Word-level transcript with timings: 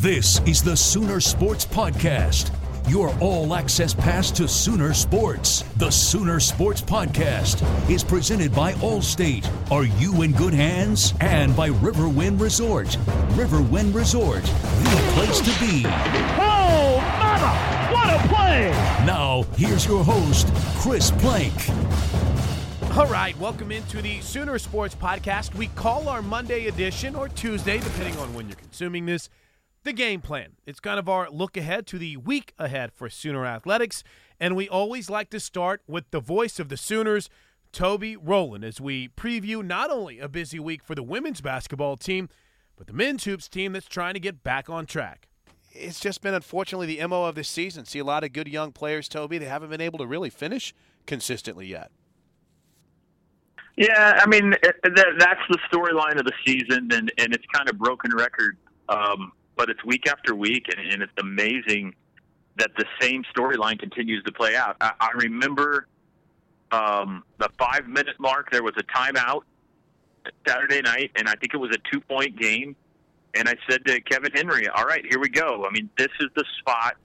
This 0.00 0.40
is 0.46 0.62
the 0.62 0.76
Sooner 0.76 1.18
Sports 1.18 1.66
Podcast. 1.66 2.52
Your 2.88 3.12
all 3.18 3.52
access 3.52 3.92
pass 3.92 4.30
to 4.30 4.46
Sooner 4.46 4.94
Sports. 4.94 5.62
The 5.76 5.90
Sooner 5.90 6.38
Sports 6.38 6.80
Podcast 6.80 7.90
is 7.90 8.04
presented 8.04 8.54
by 8.54 8.74
Allstate. 8.74 9.50
Are 9.72 9.86
you 9.86 10.22
in 10.22 10.30
good 10.34 10.54
hands? 10.54 11.14
And 11.20 11.56
by 11.56 11.70
Riverwind 11.70 12.40
Resort. 12.40 12.86
Riverwind 13.30 13.92
Resort, 13.92 14.44
the 14.44 15.10
place 15.14 15.40
to 15.40 15.66
be. 15.66 15.82
Oh, 15.84 17.00
mama! 17.18 17.92
What 17.92 18.08
a 18.08 18.28
play! 18.28 18.70
Now, 19.04 19.42
here's 19.56 19.84
your 19.84 20.04
host, 20.04 20.46
Chris 20.76 21.10
Plank. 21.10 21.70
All 22.96 23.06
right, 23.06 23.36
welcome 23.40 23.72
into 23.72 24.00
the 24.00 24.20
Sooner 24.20 24.60
Sports 24.60 24.94
Podcast. 24.94 25.56
We 25.56 25.66
call 25.66 26.08
our 26.08 26.22
Monday 26.22 26.68
edition 26.68 27.16
or 27.16 27.28
Tuesday, 27.28 27.78
depending 27.78 28.16
on 28.18 28.32
when 28.32 28.46
you're 28.46 28.54
consuming 28.56 29.04
this, 29.04 29.28
the 29.88 29.92
game 29.94 30.20
plan. 30.20 30.52
It's 30.66 30.80
kind 30.80 30.98
of 30.98 31.08
our 31.08 31.30
look 31.30 31.56
ahead 31.56 31.86
to 31.88 31.98
the 31.98 32.18
week 32.18 32.52
ahead 32.58 32.92
for 32.92 33.08
Sooner 33.08 33.46
Athletics. 33.46 34.04
And 34.38 34.54
we 34.54 34.68
always 34.68 35.08
like 35.08 35.30
to 35.30 35.40
start 35.40 35.80
with 35.88 36.10
the 36.10 36.20
voice 36.20 36.60
of 36.60 36.68
the 36.68 36.76
Sooners, 36.76 37.30
Toby 37.72 38.14
Rowland, 38.14 38.64
as 38.64 38.82
we 38.82 39.08
preview 39.08 39.64
not 39.64 39.90
only 39.90 40.18
a 40.18 40.28
busy 40.28 40.60
week 40.60 40.84
for 40.84 40.94
the 40.94 41.02
women's 41.02 41.40
basketball 41.40 41.96
team, 41.96 42.28
but 42.76 42.86
the 42.86 42.92
men's 42.92 43.24
hoops 43.24 43.48
team 43.48 43.72
that's 43.72 43.88
trying 43.88 44.12
to 44.12 44.20
get 44.20 44.44
back 44.44 44.68
on 44.68 44.84
track. 44.84 45.26
It's 45.72 46.00
just 46.00 46.20
been 46.20 46.34
unfortunately 46.34 46.94
the 46.94 47.06
MO 47.06 47.24
of 47.24 47.34
this 47.34 47.48
season. 47.48 47.86
See 47.86 47.98
a 47.98 48.04
lot 48.04 48.24
of 48.24 48.34
good 48.34 48.46
young 48.46 48.72
players, 48.72 49.08
Toby. 49.08 49.38
They 49.38 49.46
haven't 49.46 49.70
been 49.70 49.80
able 49.80 49.98
to 50.00 50.06
really 50.06 50.30
finish 50.30 50.74
consistently 51.06 51.66
yet. 51.66 51.90
Yeah, 53.76 54.20
I 54.22 54.28
mean 54.28 54.50
that, 54.50 55.06
that's 55.18 55.40
the 55.48 55.58
storyline 55.72 56.18
of 56.18 56.26
the 56.26 56.32
season, 56.44 56.88
and 56.92 57.12
and 57.16 57.32
it's 57.32 57.44
kind 57.54 57.70
of 57.70 57.78
broken 57.78 58.10
record. 58.14 58.58
Um, 58.88 59.32
but 59.58 59.68
it's 59.68 59.84
week 59.84 60.06
after 60.08 60.34
week, 60.34 60.66
and, 60.74 60.92
and 60.92 61.02
it's 61.02 61.12
amazing 61.18 61.94
that 62.56 62.70
the 62.78 62.86
same 63.00 63.24
storyline 63.36 63.78
continues 63.78 64.22
to 64.24 64.32
play 64.32 64.56
out. 64.56 64.76
I, 64.80 64.92
I 65.00 65.10
remember 65.16 65.88
um, 66.72 67.24
the 67.38 67.50
five 67.58 67.86
minute 67.86 68.18
mark. 68.18 68.50
There 68.50 68.62
was 68.62 68.74
a 68.78 68.84
timeout 68.84 69.42
Saturday 70.46 70.80
night, 70.80 71.10
and 71.16 71.28
I 71.28 71.34
think 71.34 71.52
it 71.52 71.58
was 71.58 71.74
a 71.74 71.92
two 71.92 72.00
point 72.00 72.38
game. 72.38 72.74
And 73.34 73.48
I 73.48 73.56
said 73.68 73.84
to 73.86 74.00
Kevin 74.00 74.32
Henry, 74.32 74.68
"All 74.68 74.84
right, 74.84 75.04
here 75.04 75.18
we 75.18 75.28
go. 75.28 75.66
I 75.68 75.70
mean, 75.70 75.90
this 75.98 76.08
is 76.20 76.28
the 76.34 76.44
spot." 76.60 76.96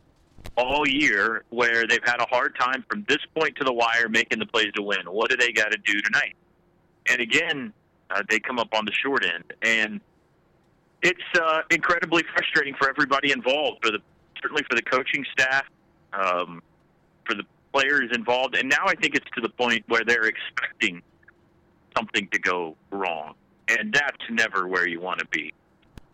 all 0.57 0.87
year 0.87 1.45
where 1.49 1.87
they've 1.87 2.03
had 2.03 2.19
a 2.19 2.25
hard 2.25 2.53
time 2.59 2.83
from 2.89 3.05
this 3.07 3.19
point 3.33 3.55
to 3.55 3.63
the 3.63 3.71
wire 3.71 4.09
making 4.09 4.37
the 4.39 4.45
plays 4.45 4.71
to 4.75 4.83
win. 4.83 4.99
What 5.05 5.29
do 5.29 5.37
they 5.37 5.51
got 5.51 5.71
to 5.71 5.77
do 5.77 5.99
tonight? 6.01 6.35
And 7.09 7.21
again, 7.21 7.73
uh, 8.11 8.21
they 8.29 8.39
come 8.39 8.59
up 8.59 8.67
on 8.73 8.85
the 8.85 8.91
short 8.91 9.25
end, 9.25 9.53
and 9.61 10.01
it's 11.03 11.39
uh, 11.39 11.61
incredibly 11.69 12.23
frustrating 12.33 12.73
for 12.75 12.89
everybody 12.89 13.31
involved. 13.31 13.79
For 13.83 13.91
the 13.91 13.99
certainly 14.41 14.63
for 14.69 14.75
the 14.75 14.81
coaching 14.81 15.25
staff, 15.31 15.65
um, 16.13 16.63
for 17.25 17.35
the 17.35 17.43
players 17.73 18.09
involved, 18.13 18.55
and 18.55 18.69
now 18.69 18.85
I 18.85 18.95
think 18.95 19.15
it's 19.15 19.29
to 19.35 19.41
the 19.41 19.49
point 19.49 19.83
where 19.87 20.03
they're 20.05 20.25
expecting 20.25 21.01
something 21.95 22.27
to 22.31 22.39
go 22.39 22.75
wrong, 22.91 23.35
and 23.67 23.93
that's 23.93 24.23
never 24.29 24.67
where 24.67 24.87
you 24.87 24.99
want 24.99 25.19
to 25.19 25.25
be. 25.27 25.53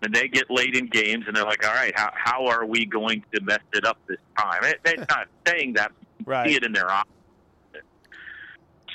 And 0.02 0.14
they 0.14 0.28
get 0.28 0.50
late 0.50 0.76
in 0.76 0.88
games, 0.88 1.26
and 1.28 1.36
they're 1.36 1.44
like, 1.44 1.66
"All 1.66 1.74
right, 1.74 1.94
how 1.96 2.12
how 2.14 2.48
are 2.48 2.66
we 2.66 2.86
going 2.86 3.24
to 3.34 3.42
mess 3.42 3.60
it 3.74 3.86
up 3.86 4.00
this 4.08 4.20
time?" 4.38 4.64
It, 4.64 4.80
they're 4.84 5.06
not 5.10 5.28
saying 5.48 5.74
that. 5.74 5.92
Right. 6.26 6.50
See 6.50 6.56
it 6.56 6.64
in 6.64 6.74
their 6.74 6.90
eyes. 6.90 7.06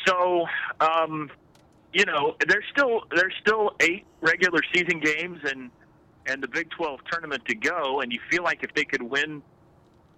So, 0.07 0.45
um, 0.81 1.31
you 1.93 2.05
know, 2.05 2.37
there's 2.49 2.65
still 2.73 3.03
there's 3.15 3.33
still 3.41 3.71
eight 3.81 4.05
regular 4.21 4.61
season 4.75 5.01
games 5.01 5.39
and 5.45 5.71
and 6.27 6.43
the 6.43 6.49
Big 6.49 6.71
12 6.71 7.01
tournament 7.11 7.45
to 7.47 7.55
go, 7.55 8.01
and 8.01 8.13
you 8.13 8.19
feel 8.31 8.43
like 8.43 8.63
if 8.63 8.73
they 8.75 8.85
could 8.85 9.03
win 9.03 9.43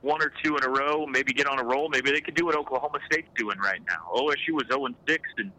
one 0.02 0.22
or 0.22 0.32
two 0.42 0.56
in 0.56 0.62
a 0.62 0.68
row, 0.68 1.06
maybe 1.06 1.32
get 1.32 1.46
on 1.46 1.58
a 1.58 1.64
roll, 1.64 1.88
maybe 1.88 2.12
they 2.12 2.20
could 2.20 2.34
do 2.34 2.46
what 2.46 2.54
Oklahoma 2.54 2.98
State's 3.10 3.28
doing 3.36 3.58
right 3.58 3.80
now. 3.88 4.08
OSU 4.14 4.52
was 4.52 4.64
0 4.70 4.86
6, 5.08 5.22
and 5.38 5.50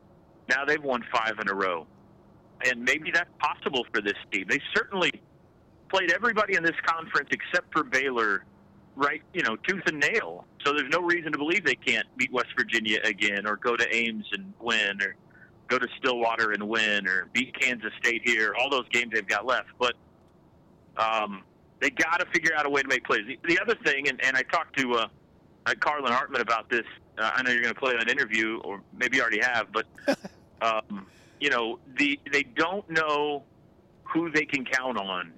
now 0.50 0.64
they've 0.66 0.84
won 0.84 1.04
five 1.12 1.38
in 1.42 1.50
a 1.50 1.54
row, 1.54 1.86
and 2.66 2.84
maybe 2.84 3.12
that's 3.12 3.30
possible 3.40 3.86
for 3.94 4.02
this 4.02 4.16
team. 4.32 4.46
They 4.50 4.62
certainly 4.74 5.12
played 5.90 6.12
everybody 6.12 6.56
in 6.56 6.64
this 6.64 6.76
conference 6.86 7.30
except 7.32 7.72
for 7.74 7.84
Baylor, 7.84 8.46
right? 8.96 9.22
You 9.34 9.44
know, 9.44 9.56
tooth 9.56 9.84
and 9.88 10.00
nail. 10.00 10.46
So 10.66 10.74
there's 10.74 10.90
no 10.92 11.02
reason 11.02 11.32
to 11.34 11.38
believe 11.38 11.66
they 11.66 11.76
can't 11.76 12.08
beat 12.18 12.32
West 12.32 12.50
Virginia 12.58 13.00
again, 13.04 13.46
or 13.46 13.58
go 13.58 13.76
to 13.76 13.96
Ames 13.96 14.26
and 14.32 14.54
win, 14.62 15.02
or 15.02 15.16
go 15.68 15.78
to 15.78 15.88
Stillwater 15.98 16.52
and 16.54 16.68
win, 16.68 17.06
or 17.08 17.28
beat 17.34 17.54
Kansas 17.60 17.92
State 18.02 18.22
here. 18.24 18.54
All 18.60 18.70
those 18.70 18.88
games 18.90 19.12
they've 19.14 19.28
got 19.28 19.46
left, 19.46 19.68
but 19.78 19.96
um, 20.98 21.44
they 21.80 21.90
got 21.90 22.20
to 22.20 22.26
figure 22.28 22.52
out 22.56 22.66
a 22.66 22.70
way 22.70 22.82
to 22.82 22.88
make 22.88 23.06
plays. 23.06 23.26
The, 23.28 23.40
the 23.48 23.60
other 23.62 23.76
thing, 23.86 24.08
and, 24.08 24.24
and 24.24 24.36
I 24.36 24.42
talked 24.44 24.78
to 24.80 24.94
uh, 24.96 25.08
uh, 25.66 25.74
Carlin 25.80 26.12
Hartman 26.12 26.42
about 26.42 26.70
this. 26.70 26.86
Uh, 27.18 27.32
I 27.34 27.42
know 27.44 27.52
you're 27.52 27.62
going 27.62 27.74
to 27.74 27.80
play 27.80 27.96
that 27.98 28.10
interview, 28.10 28.60
or 28.64 28.82
maybe 28.98 29.18
you 29.18 29.22
already 29.22 29.42
have, 29.42 29.68
but 29.72 29.86
um, 30.62 31.06
you 31.40 31.50
know, 31.50 31.80
the 31.98 32.20
they 32.32 32.44
don't 32.44 32.90
know 32.90 33.44
who 34.04 34.32
they 34.32 34.46
can 34.46 34.66
count 34.66 34.98
on 34.98 35.34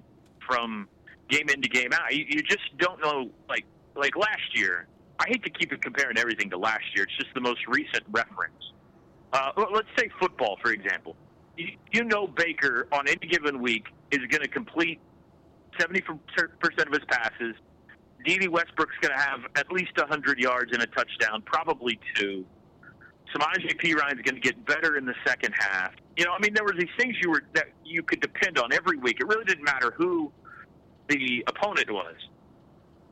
from 0.46 0.88
game 1.28 1.48
in 1.48 1.60
to 1.62 1.68
game 1.68 1.92
out. 1.92 2.14
You, 2.14 2.24
you 2.28 2.42
just 2.42 2.76
don't 2.78 3.00
know. 3.00 3.30
Like 3.48 3.64
like 3.94 4.16
last 4.16 4.54
year, 4.54 4.86
I 5.18 5.24
hate 5.28 5.42
to 5.44 5.50
keep 5.50 5.72
it 5.72 5.82
comparing 5.82 6.16
everything 6.16 6.50
to 6.50 6.58
last 6.58 6.84
year. 6.94 7.04
It's 7.04 7.16
just 7.16 7.34
the 7.34 7.40
most 7.40 7.66
recent 7.66 8.04
reference. 8.10 8.72
Uh, 9.32 9.52
let's 9.72 9.88
say 9.96 10.10
football, 10.18 10.58
for 10.62 10.72
example. 10.72 11.16
You, 11.56 11.72
you 11.92 12.04
know 12.04 12.26
Baker 12.26 12.88
on 12.92 13.06
any 13.06 13.28
given 13.28 13.60
week 13.60 13.86
is 14.10 14.20
going 14.28 14.42
to 14.42 14.48
complete 14.48 15.00
70% 15.78 16.08
of 16.08 16.92
his 16.92 17.04
passes. 17.08 17.54
Dede 18.24 18.48
Westbrook's 18.48 18.96
going 19.00 19.14
to 19.16 19.20
have 19.20 19.40
at 19.56 19.70
least 19.72 19.96
100 19.96 20.38
yards 20.38 20.72
and 20.72 20.82
a 20.82 20.86
touchdown, 20.86 21.42
probably 21.46 21.98
two. 22.14 22.44
Samaje 23.34 23.78
Perine's 23.78 24.20
going 24.22 24.34
to 24.34 24.40
get 24.40 24.64
better 24.66 24.96
in 24.96 25.06
the 25.06 25.14
second 25.26 25.54
half. 25.58 25.92
You 26.16 26.24
know, 26.24 26.32
I 26.32 26.38
mean, 26.40 26.52
there 26.52 26.64
were 26.64 26.74
these 26.76 26.90
things 26.98 27.16
you 27.22 27.30
were 27.30 27.42
that 27.54 27.66
you 27.84 28.02
could 28.02 28.20
depend 28.20 28.58
on 28.58 28.72
every 28.72 28.98
week. 28.98 29.18
It 29.20 29.26
really 29.26 29.44
didn't 29.44 29.64
matter 29.64 29.92
who 29.96 30.32
the 31.08 31.44
opponent 31.46 31.90
was. 31.90 32.16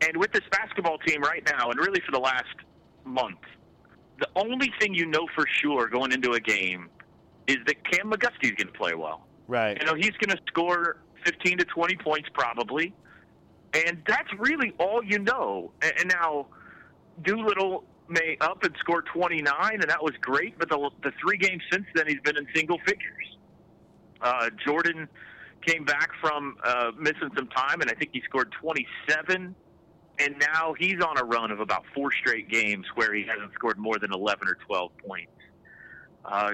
And 0.00 0.16
with 0.16 0.32
this 0.32 0.42
basketball 0.50 0.98
team 0.98 1.22
right 1.22 1.42
now, 1.46 1.70
and 1.70 1.78
really 1.78 2.00
for 2.00 2.12
the 2.12 2.18
last 2.18 2.44
month, 3.04 3.40
the 4.18 4.28
only 4.36 4.72
thing 4.80 4.94
you 4.94 5.06
know 5.06 5.26
for 5.34 5.46
sure 5.62 5.88
going 5.88 6.12
into 6.12 6.32
a 6.32 6.40
game 6.40 6.88
is 7.46 7.58
that 7.66 7.76
Cam 7.90 8.10
McGusty's 8.10 8.52
going 8.52 8.72
to 8.72 8.78
play 8.78 8.94
well. 8.94 9.26
Right. 9.46 9.78
You 9.80 9.86
know, 9.86 9.94
he's 9.94 10.12
going 10.20 10.36
to 10.36 10.42
score 10.48 10.98
15 11.24 11.58
to 11.58 11.64
20 11.64 11.96
points 11.96 12.28
probably. 12.32 12.92
And 13.74 14.02
that's 14.06 14.28
really 14.38 14.72
all 14.78 15.02
you 15.02 15.18
know. 15.18 15.72
And 15.82 16.08
now, 16.08 16.46
Doolittle 17.22 17.84
may 18.08 18.36
up 18.40 18.62
and 18.64 18.74
score 18.78 19.02
29, 19.02 19.44
and 19.72 19.82
that 19.82 20.02
was 20.02 20.14
great. 20.20 20.58
But 20.58 20.70
the, 20.70 20.90
the 21.02 21.12
three 21.20 21.36
games 21.36 21.62
since 21.70 21.84
then, 21.94 22.06
he's 22.06 22.20
been 22.20 22.36
in 22.36 22.46
single 22.54 22.78
figures. 22.86 23.36
Uh, 24.20 24.50
Jordan 24.64 25.08
came 25.66 25.84
back 25.84 26.10
from 26.20 26.56
uh, 26.64 26.92
missing 26.98 27.30
some 27.36 27.48
time, 27.48 27.80
and 27.80 27.90
I 27.90 27.94
think 27.94 28.10
he 28.12 28.22
scored 28.22 28.52
27. 28.60 29.54
And 30.20 30.34
now 30.40 30.74
he's 30.76 31.00
on 31.02 31.18
a 31.18 31.24
run 31.24 31.50
of 31.50 31.60
about 31.60 31.84
four 31.94 32.10
straight 32.12 32.48
games 32.48 32.86
where 32.94 33.14
he 33.14 33.24
hasn't 33.24 33.52
scored 33.54 33.78
more 33.78 33.98
than 33.98 34.12
11 34.12 34.48
or 34.48 34.56
12 34.66 34.90
points. 35.06 35.32
Uh, 36.24 36.52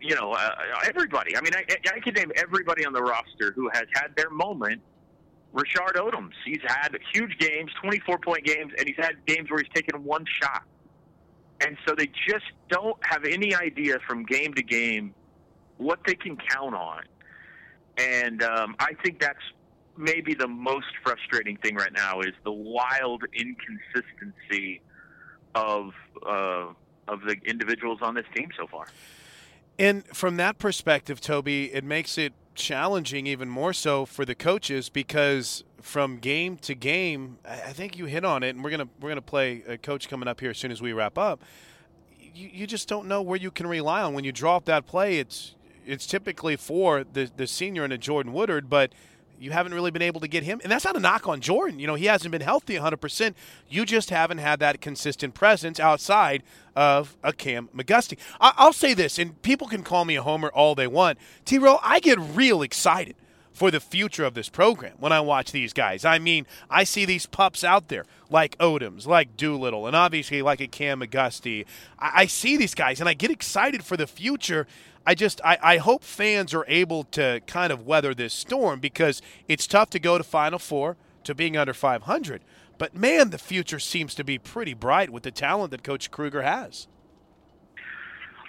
you 0.00 0.14
know, 0.14 0.32
uh, 0.32 0.50
everybody. 0.86 1.36
I 1.36 1.40
mean, 1.40 1.54
I, 1.54 1.64
I 1.94 2.00
can 2.00 2.14
name 2.14 2.32
everybody 2.36 2.84
on 2.84 2.92
the 2.92 3.02
roster 3.02 3.52
who 3.54 3.68
has 3.72 3.86
had 3.94 4.14
their 4.16 4.30
moment. 4.30 4.80
Rashard 5.54 5.94
Odomes, 5.96 6.34
he's 6.44 6.60
had 6.64 6.96
huge 7.12 7.38
games, 7.38 7.72
24 7.80 8.18
point 8.18 8.44
games, 8.44 8.72
and 8.78 8.86
he's 8.86 8.98
had 8.98 9.24
games 9.26 9.50
where 9.50 9.60
he's 9.60 9.72
taken 9.74 10.04
one 10.04 10.24
shot. 10.26 10.62
And 11.60 11.76
so 11.86 11.94
they 11.94 12.06
just 12.28 12.44
don't 12.68 12.98
have 13.02 13.24
any 13.24 13.54
idea 13.54 13.98
from 14.06 14.24
game 14.24 14.54
to 14.54 14.62
game 14.62 15.14
what 15.78 16.00
they 16.06 16.14
can 16.14 16.36
count 16.36 16.74
on. 16.74 17.02
And 17.96 18.42
um, 18.42 18.76
I 18.78 18.92
think 19.02 19.20
that's 19.20 19.42
maybe 19.96 20.34
the 20.34 20.46
most 20.46 20.86
frustrating 21.02 21.56
thing 21.56 21.74
right 21.74 21.92
now 21.92 22.20
is 22.20 22.32
the 22.44 22.52
wild 22.52 23.24
inconsistency 23.32 24.80
of 25.54 25.92
uh, 26.24 26.66
of 27.08 27.22
the 27.22 27.36
individuals 27.44 27.98
on 28.02 28.14
this 28.14 28.26
team 28.36 28.50
so 28.56 28.66
far. 28.66 28.86
And 29.78 30.04
from 30.08 30.36
that 30.36 30.58
perspective, 30.58 31.20
Toby, 31.20 31.72
it 31.72 31.84
makes 31.84 32.18
it 32.18 32.32
challenging 32.54 33.26
even 33.26 33.48
more 33.48 33.72
so 33.72 34.04
for 34.04 34.24
the 34.24 34.34
coaches 34.34 34.88
because 34.88 35.62
from 35.80 36.18
game 36.18 36.56
to 36.56 36.74
game, 36.74 37.38
I 37.44 37.72
think 37.72 37.96
you 37.96 38.06
hit 38.06 38.24
on 38.24 38.42
it, 38.42 38.50
and 38.50 38.64
we're 38.64 38.70
gonna 38.70 38.88
we're 39.00 39.10
gonna 39.10 39.22
play 39.22 39.62
a 39.66 39.78
coach 39.78 40.08
coming 40.08 40.28
up 40.28 40.40
here 40.40 40.50
as 40.50 40.58
soon 40.58 40.72
as 40.72 40.82
we 40.82 40.92
wrap 40.92 41.16
up. 41.16 41.42
You, 42.34 42.50
you 42.52 42.66
just 42.66 42.88
don't 42.88 43.06
know 43.06 43.22
where 43.22 43.38
you 43.38 43.50
can 43.50 43.66
rely 43.66 44.02
on 44.02 44.14
when 44.14 44.24
you 44.24 44.32
draw 44.32 44.56
up 44.56 44.64
that 44.64 44.86
play. 44.86 45.18
It's 45.18 45.54
it's 45.86 46.06
typically 46.06 46.56
for 46.56 47.04
the 47.04 47.30
the 47.36 47.46
senior 47.46 47.84
and 47.84 47.92
a 47.92 47.98
Jordan 47.98 48.32
Woodard, 48.32 48.68
but 48.68 48.92
you 49.40 49.50
haven't 49.50 49.74
really 49.74 49.90
been 49.90 50.02
able 50.02 50.20
to 50.20 50.28
get 50.28 50.42
him. 50.42 50.60
And 50.62 50.70
that's 50.70 50.84
not 50.84 50.96
a 50.96 51.00
knock 51.00 51.28
on 51.28 51.40
Jordan. 51.40 51.78
You 51.78 51.86
know, 51.86 51.94
he 51.94 52.06
hasn't 52.06 52.32
been 52.32 52.40
healthy 52.40 52.74
100%. 52.74 53.34
You 53.68 53.84
just 53.84 54.10
haven't 54.10 54.38
had 54.38 54.60
that 54.60 54.80
consistent 54.80 55.34
presence 55.34 55.78
outside 55.80 56.42
of 56.76 57.16
a 57.22 57.32
Cam 57.32 57.68
McGusty. 57.76 58.18
I- 58.40 58.64
will 58.64 58.72
say 58.72 58.94
this, 58.94 59.18
and 59.18 59.40
people 59.42 59.66
can 59.66 59.82
call 59.82 60.04
me 60.04 60.16
a 60.16 60.22
homer 60.22 60.48
all 60.48 60.74
they 60.74 60.86
want. 60.86 61.18
T 61.44 61.58
Row, 61.58 61.78
I 61.82 62.00
get 62.00 62.18
real 62.18 62.62
excited 62.62 63.16
for 63.58 63.72
the 63.72 63.80
future 63.80 64.24
of 64.24 64.34
this 64.34 64.48
program 64.48 64.94
when 65.00 65.10
I 65.10 65.18
watch 65.20 65.50
these 65.50 65.72
guys. 65.72 66.04
I 66.04 66.20
mean, 66.20 66.46
I 66.70 66.84
see 66.84 67.04
these 67.04 67.26
pups 67.26 67.64
out 67.64 67.88
there 67.88 68.04
like 68.30 68.56
Odomes, 68.58 69.04
like 69.04 69.36
Doolittle, 69.36 69.86
and 69.88 69.96
obviously 69.96 70.42
like 70.42 70.60
a 70.60 70.68
Cam 70.68 71.00
McGusty. 71.00 71.66
I, 71.98 72.10
I 72.14 72.26
see 72.26 72.56
these 72.56 72.74
guys 72.74 73.00
and 73.00 73.08
I 73.08 73.14
get 73.14 73.32
excited 73.32 73.84
for 73.84 73.96
the 73.96 74.06
future. 74.06 74.68
I 75.08 75.14
just 75.14 75.40
I, 75.42 75.56
I 75.62 75.76
hope 75.78 76.04
fans 76.04 76.52
are 76.52 76.66
able 76.68 77.02
to 77.04 77.40
kind 77.46 77.72
of 77.72 77.86
weather 77.86 78.12
this 78.12 78.34
storm 78.34 78.78
because 78.78 79.22
it's 79.48 79.66
tough 79.66 79.88
to 79.90 79.98
go 79.98 80.18
to 80.18 80.22
Final 80.22 80.58
Four 80.58 80.98
to 81.24 81.34
being 81.34 81.56
under 81.56 81.72
500. 81.72 82.42
But 82.76 82.94
man, 82.94 83.30
the 83.30 83.38
future 83.38 83.78
seems 83.78 84.14
to 84.16 84.22
be 84.22 84.38
pretty 84.38 84.74
bright 84.74 85.08
with 85.08 85.22
the 85.22 85.30
talent 85.30 85.70
that 85.70 85.82
Coach 85.82 86.10
Kruger 86.10 86.42
has. 86.42 86.88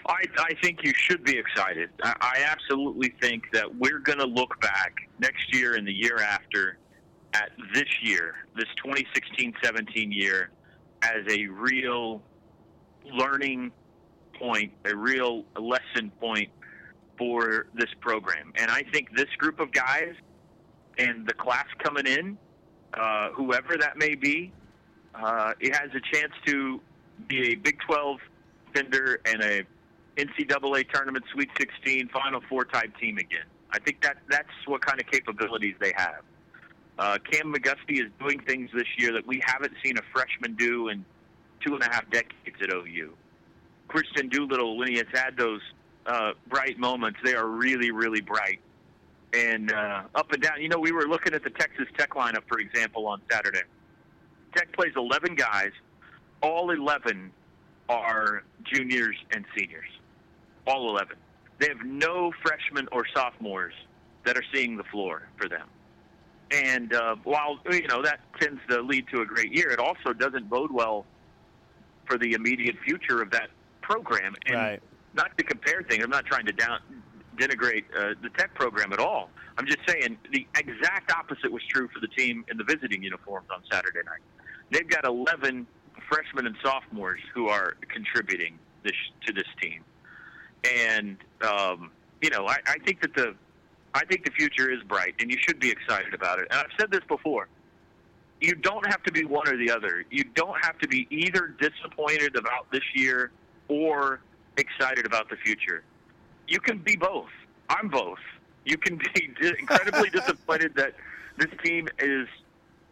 I, 0.06 0.22
I 0.38 0.54
think 0.62 0.84
you 0.84 0.92
should 0.94 1.24
be 1.24 1.38
excited. 1.38 1.92
I, 2.04 2.14
I 2.20 2.44
absolutely 2.46 3.14
think 3.22 3.44
that 3.54 3.74
we're 3.74 4.00
going 4.00 4.20
to 4.20 4.28
look 4.28 4.60
back 4.60 4.92
next 5.18 5.56
year 5.56 5.76
and 5.76 5.88
the 5.88 5.94
year 5.94 6.18
after 6.18 6.78
at 7.36 7.52
this 7.74 7.88
year, 8.02 8.36
this 8.58 8.68
2016 8.84 9.54
17 9.64 10.12
year, 10.12 10.50
as 11.04 11.24
a 11.30 11.46
real 11.46 12.22
learning 13.14 13.72
point, 14.40 14.72
a 14.86 14.96
real 14.96 15.44
lesson 15.60 16.12
point 16.20 16.50
for 17.18 17.68
this 17.76 17.90
program. 18.00 18.54
And 18.56 18.72
I 18.72 18.84
think 18.94 19.16
this 19.16 19.30
group 19.38 19.60
of 19.60 19.72
guys 19.72 20.14
and 20.98 21.28
the 21.28 21.34
class 21.34 21.68
coming 21.80 22.08
in, 22.08 22.38
uh, 22.94 23.30
whoever 23.32 23.78
that 23.78 23.98
may 23.98 24.16
be, 24.16 24.52
uh, 25.16 25.54
it 25.60 25.76
has 25.76 25.90
a 25.94 26.16
chance 26.16 26.32
to 26.46 26.80
be 27.28 27.54
a 27.54 27.56
Big 27.56 27.78
12 27.86 28.18
fender 28.74 29.20
and 29.26 29.42
a 29.42 29.64
NCAA 30.18 30.90
tournament, 30.92 31.26
Sweet 31.34 31.50
16, 31.60 32.10
Final 32.10 32.42
Four 32.50 32.66
type 32.66 32.96
team 32.98 33.18
again. 33.18 33.46
I 33.72 33.80
think 33.80 34.02
that 34.02 34.18
that's 34.30 34.50
what 34.66 34.82
kind 34.86 35.00
of 35.00 35.08
capabilities 35.08 35.76
they 35.80 35.94
have. 35.96 36.22
Uh, 36.98 37.18
Cam 37.32 37.54
McGusty 37.54 38.02
is 38.04 38.12
doing 38.20 38.40
things 38.42 38.70
this 38.74 38.88
year 38.98 39.14
that 39.14 39.26
we 39.26 39.42
haven't 39.46 39.74
seen 39.84 39.98
a 39.98 40.02
freshman 40.14 40.56
do 40.56 40.90
in 40.90 41.06
two 41.66 41.74
and 41.74 41.84
a 41.84 41.90
half 41.90 42.10
decades 42.10 42.58
at 42.62 42.74
OU. 42.74 43.14
Kristian 43.90 44.30
Doolittle, 44.30 44.78
when 44.78 44.88
he 44.88 44.98
has 44.98 45.08
had 45.12 45.36
those 45.36 45.62
uh, 46.06 46.32
bright 46.48 46.78
moments, 46.78 47.20
they 47.24 47.36
are 47.36 47.48
really, 47.48 47.92
really 47.92 48.22
bright. 48.22 48.60
And 49.34 49.72
uh, 49.72 50.04
up 50.16 50.32
and 50.32 50.42
down, 50.42 50.62
you 50.62 50.70
know, 50.70 50.80
we 50.80 50.92
were 50.92 51.08
looking 51.08 51.34
at 51.34 51.44
the 51.44 51.50
Texas 51.52 51.86
Tech 51.98 52.12
lineup, 52.12 52.44
for 52.48 52.60
example, 52.60 53.08
on 53.08 53.22
Saturday. 53.32 53.62
Tech 54.56 54.72
plays 54.74 54.94
11 54.96 55.36
guys. 55.36 55.72
All 56.42 56.72
11 56.72 57.32
are 57.90 58.44
juniors 58.64 59.16
and 59.32 59.46
seniors. 59.58 59.90
All 60.66 60.90
11. 60.90 61.16
They 61.60 61.68
have 61.68 61.86
no 61.86 62.32
freshmen 62.42 62.88
or 62.92 63.06
sophomores 63.14 63.74
that 64.26 64.38
are 64.38 64.44
seeing 64.54 64.78
the 64.78 64.84
floor 64.86 65.28
for 65.38 65.50
them. 65.50 65.68
And 66.52 66.94
uh, 66.94 67.16
while 67.24 67.60
you 67.70 67.88
know 67.88 68.02
that 68.02 68.22
tends 68.40 68.60
to 68.70 68.82
lead 68.82 69.06
to 69.14 69.22
a 69.22 69.26
great 69.26 69.54
year, 69.54 69.70
it 69.70 69.80
also 69.80 70.14
doesn't 70.14 70.50
bode 70.50 70.72
well 70.72 71.06
for 72.08 72.18
the 72.18 72.34
immediate 72.34 72.76
future 72.84 73.22
of 73.22 73.30
that 73.32 73.50
program. 73.90 74.36
And 74.46 74.56
right. 74.56 74.82
not 75.14 75.38
to 75.38 75.44
compare 75.44 75.84
things, 75.84 76.04
I'm 76.04 76.10
not 76.10 76.26
trying 76.26 76.46
to 76.46 76.52
down 76.52 76.80
denigrate 77.38 77.86
uh, 77.98 78.16
the 78.22 78.30
tech 78.38 78.54
program 78.54 78.94
at 78.94 79.00
all. 79.00 79.30
I'm 79.58 79.66
just 79.66 79.80
saying 79.88 80.18
the 80.32 80.46
exact 80.58 81.12
opposite 81.12 81.52
was 81.52 81.64
true 81.70 81.90
for 81.94 82.00
the 82.00 82.08
team 82.08 82.46
in 82.52 82.58
the 82.58 82.64
visiting 82.64 83.02
uniforms 83.02 83.48
on 83.54 83.62
Saturday 83.72 84.00
night. 84.06 84.22
They've 84.72 84.88
got 84.88 85.06
11 85.06 85.66
freshmen 86.10 86.46
and 86.46 86.56
sophomores 86.64 87.22
who 87.34 87.48
are 87.48 87.76
contributing 87.92 88.60
this 88.84 88.94
to 89.26 89.34
this 89.34 89.48
team, 89.62 89.84
and 90.64 91.18
um, 91.42 91.92
you 92.22 92.30
know 92.30 92.48
I, 92.48 92.58
I 92.68 92.78
think 92.86 93.02
that 93.02 93.14
the 93.16 93.36
I 93.94 94.06
think 94.06 94.24
the 94.24 94.32
future 94.32 94.72
is 94.72 94.82
bright, 94.84 95.16
and 95.20 95.32
you 95.32 95.38
should 95.40 95.60
be 95.60 95.70
excited 95.70 96.14
about 96.14 96.40
it. 96.40 96.48
And 96.52 96.60
I've 96.60 96.72
said 96.80 96.92
this 96.92 97.04
before. 97.08 97.48
You 98.40 98.56
don't 98.56 98.86
have 98.88 99.04
to 99.04 99.12
be 99.12 99.26
one 99.26 99.50
or 99.50 99.58
the 99.58 99.70
other. 99.70 100.06
You 100.10 100.24
don't 100.36 100.56
have 100.64 100.78
to 100.80 100.88
be 100.88 101.08
either 101.10 101.56
disappointed 101.60 102.38
about 102.38 102.72
this 102.72 102.84
year 102.94 103.32
or 103.70 104.20
excited 104.58 105.06
about 105.06 105.30
the 105.30 105.38
future. 105.38 105.84
You 106.48 106.60
can 106.60 106.80
be 106.80 106.96
both. 106.96 107.30
I'm 107.70 107.88
both. 107.88 108.20
You 108.66 108.78
can 108.78 108.98
be 108.98 109.30
incredibly 109.60 110.10
disappointed 110.20 110.76
that 110.76 110.96
this 111.38 111.50
team 111.64 111.88
is 112.00 112.28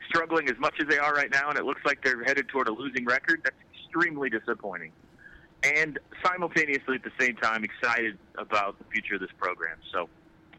struggling 0.07 0.49
as 0.49 0.57
much 0.57 0.75
as 0.79 0.87
they 0.87 0.97
are 0.97 1.13
right 1.13 1.31
now, 1.31 1.49
and 1.49 1.57
it 1.57 1.65
looks 1.65 1.81
like 1.83 2.03
they're 2.03 2.23
headed 2.23 2.47
toward 2.47 2.69
a 2.69 2.71
losing 2.71 3.05
record. 3.05 3.41
That's 3.43 3.55
extremely 3.75 4.29
disappointing. 4.29 4.91
And 5.63 5.99
simultaneously, 6.23 6.95
at 6.95 7.03
the 7.03 7.11
same 7.19 7.35
time, 7.35 7.63
excited 7.63 8.17
about 8.37 8.77
the 8.77 8.85
future 8.85 9.15
of 9.15 9.21
this 9.21 9.31
program. 9.37 9.77
So 9.91 10.07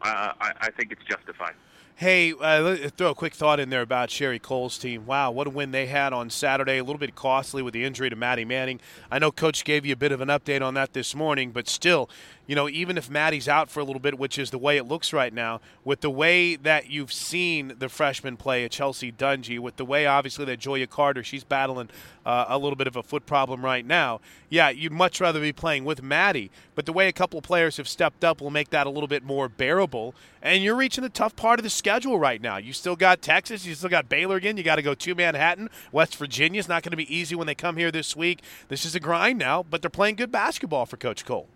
uh, 0.01 0.33
I, 0.39 0.51
I 0.61 0.69
think 0.71 0.91
it's 0.91 1.03
justified. 1.09 1.53
Hey, 1.99 2.31
uh, 2.31 2.77
throw 2.95 3.09
a 3.09 3.13
quick 3.13 3.33
thought 3.33 3.59
in 3.59 3.69
there 3.69 3.81
about 3.81 4.09
Sherri 4.09 4.39
Coale's 4.39 4.77
team. 4.77 5.05
Wow, 5.05 5.31
what 5.31 5.47
a 5.47 5.49
win 5.49 5.71
they 5.71 5.87
had 5.87 6.13
on 6.13 6.29
Saturday. 6.29 6.77
A 6.77 6.81
little 6.81 6.97
bit 6.97 7.13
costly 7.13 7.61
with 7.61 7.73
the 7.73 7.83
injury 7.83 8.09
to 8.09 8.15
Maddie 8.15 8.45
Manning. 8.45 8.79
I 9.11 9.19
know 9.19 9.33
Coach 9.33 9.65
gave 9.65 9.85
you 9.85 9.91
a 9.91 9.97
bit 9.97 10.13
of 10.13 10.21
an 10.21 10.29
update 10.29 10.61
on 10.61 10.75
that 10.75 10.93
this 10.93 11.13
morning, 11.13 11.51
but 11.51 11.67
still, 11.67 12.09
you 12.47 12.55
know, 12.55 12.69
even 12.69 12.97
if 12.97 13.09
Maddie's 13.09 13.49
out 13.49 13.69
for 13.69 13.81
a 13.81 13.83
little 13.83 13.99
bit, 13.99 14.17
which 14.17 14.39
is 14.39 14.49
the 14.49 14.57
way 14.57 14.77
it 14.77 14.85
looks 14.85 15.11
right 15.11 15.33
now, 15.33 15.59
with 15.83 15.99
the 15.99 16.09
way 16.09 16.55
that 16.55 16.89
you've 16.89 17.11
seen 17.11 17.73
the 17.79 17.89
freshman 17.89 18.37
play 18.37 18.63
at 18.63 18.71
Chelsea 18.71 19.11
Dungee, 19.11 19.59
with 19.59 19.75
the 19.75 19.83
way 19.83 20.05
obviously 20.05 20.45
that 20.45 20.61
Gioya 20.61 20.89
Carter, 20.89 21.21
she's 21.21 21.43
battling 21.43 21.89
uh, 22.29 22.45
a 22.47 22.59
little 22.59 22.75
bit 22.75 22.85
of 22.85 22.95
a 22.95 23.01
foot 23.01 23.25
problem 23.25 23.65
right 23.65 23.83
now. 23.83 24.21
Yeah, 24.49 24.69
you'd 24.69 24.91
much 24.91 25.19
rather 25.19 25.39
be 25.39 25.51
playing 25.51 25.83
with 25.83 26.03
Maddie, 26.03 26.51
but 26.75 26.85
the 26.85 26.93
way 26.93 27.07
a 27.07 27.11
couple 27.11 27.41
players 27.41 27.77
have 27.77 27.87
stepped 27.87 28.23
up 28.23 28.39
will 28.39 28.51
make 28.51 28.69
that 28.69 28.85
a 28.85 28.89
little 28.91 29.07
bit 29.07 29.23
more 29.23 29.49
bearable. 29.49 30.13
And 30.39 30.63
you're 30.63 30.75
reaching 30.75 31.01
the 31.01 31.09
tough 31.09 31.35
part 31.35 31.57
of 31.57 31.63
the 31.63 31.71
schedule 31.71 32.19
right 32.19 32.39
now. 32.39 32.57
You 32.57 32.71
still 32.71 32.95
got 32.95 33.23
Texas, 33.23 33.65
you 33.65 33.73
still 33.73 33.89
got 33.89 34.09
Baylor 34.09 34.35
again. 34.35 34.57
You 34.57 34.63
got 34.63 34.75
to 34.75 34.83
go 34.83 34.93
to 34.93 35.15
Manhattan. 35.15 35.71
West 35.91 36.15
Virginia's 36.17 36.67
not 36.67 36.83
going 36.83 36.91
to 36.91 36.97
be 36.97 37.13
easy 37.13 37.33
when 37.33 37.47
they 37.47 37.55
come 37.55 37.77
here 37.77 37.89
this 37.89 38.15
week. 38.15 38.43
This 38.67 38.85
is 38.85 38.93
a 38.93 38.99
grind 38.99 39.39
now, 39.39 39.63
but 39.63 39.81
they're 39.81 39.89
playing 39.89 40.15
good 40.15 40.31
basketball 40.31 40.85
for 40.85 40.97
Coach 40.97 41.25
Coale. 41.25 41.47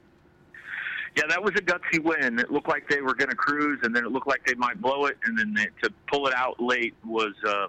Yeah, 1.16 1.24
that 1.30 1.44
was 1.44 1.52
a 1.56 1.62
gutsy 1.62 2.04
win. 2.04 2.40
It 2.40 2.52
looked 2.52 2.68
like 2.68 2.90
they 2.90 3.02
were 3.02 3.14
going 3.14 3.30
to 3.30 3.36
cruise, 3.36 3.80
and 3.84 3.96
then 3.96 4.06
it 4.06 4.12
looked 4.12 4.28
like 4.28 4.44
they 4.48 4.56
might 4.56 4.82
blow 4.82 5.06
it, 5.06 5.18
and 5.26 5.38
then 5.38 5.54
they, 5.54 5.68
to 5.84 5.94
pull 6.12 6.26
it 6.26 6.34
out 6.34 6.60
late 6.60 6.96
was 7.06 7.36
uh, 7.48 7.68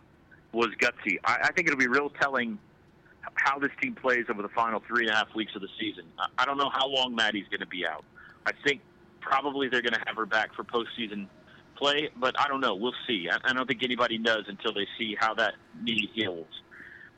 was 0.53 0.69
gutsy. 0.81 1.19
I, 1.27 1.37
I 1.43 1.53
think 1.53 1.69
it'll 1.69 1.79
be 1.79 1.87
real 1.87 2.09
telling 2.09 2.59
how 3.35 3.59
this 3.59 3.71
team 3.83 3.95
plays 3.95 4.27
over 4.31 4.43
the 4.43 4.49
final 4.49 4.83
three 4.87 5.05
and 5.05 5.11
a 5.11 5.17
half 5.17 5.35
weeks 5.35 5.53
of 5.55 5.61
the 5.61 5.69
season. 5.79 6.05
I, 6.39 6.45
don't 6.45 6.59
know 6.59 6.71
how 6.73 6.89
long 6.89 7.15
Maddie's 7.15 7.47
going 7.51 7.61
to 7.61 7.67
be 7.67 7.87
out. 7.87 8.05
I 8.47 8.53
think 8.67 8.81
probably 9.21 9.69
they're 9.69 9.83
going 9.83 9.95
to 9.95 10.03
have 10.07 10.17
her 10.17 10.27
back 10.27 10.55
for 10.55 10.65
postseason 10.65 11.27
play, 11.77 12.11
but 12.17 12.39
I 12.39 12.47
don't 12.49 12.61
know. 12.61 12.75
We'll 12.75 12.95
see. 13.07 13.29
I, 13.31 13.39
I 13.51 13.53
don't 13.53 13.67
think 13.67 13.83
anybody 13.83 14.19
knows 14.19 14.45
until 14.47 14.73
they 14.73 14.87
see 14.99 15.17
how 15.19 15.35
that 15.35 15.55
knee 15.83 16.09
heals. 16.15 16.47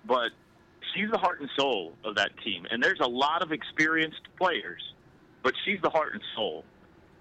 But 0.07 0.31
she's 0.95 1.11
the 1.11 1.19
heart 1.19 1.41
and 1.41 1.51
soul 1.59 1.95
of 2.05 2.17
that 2.17 2.31
team, 2.45 2.67
and 2.71 2.83
there's 2.83 3.01
a 3.01 3.09
lot 3.09 3.43
of 3.43 3.53
experienced 3.53 4.23
players 4.39 4.83
but 5.47 5.55
she's 5.65 5.81
the 5.81 5.91
heart 5.91 6.13
and 6.13 6.23
soul, 6.35 6.65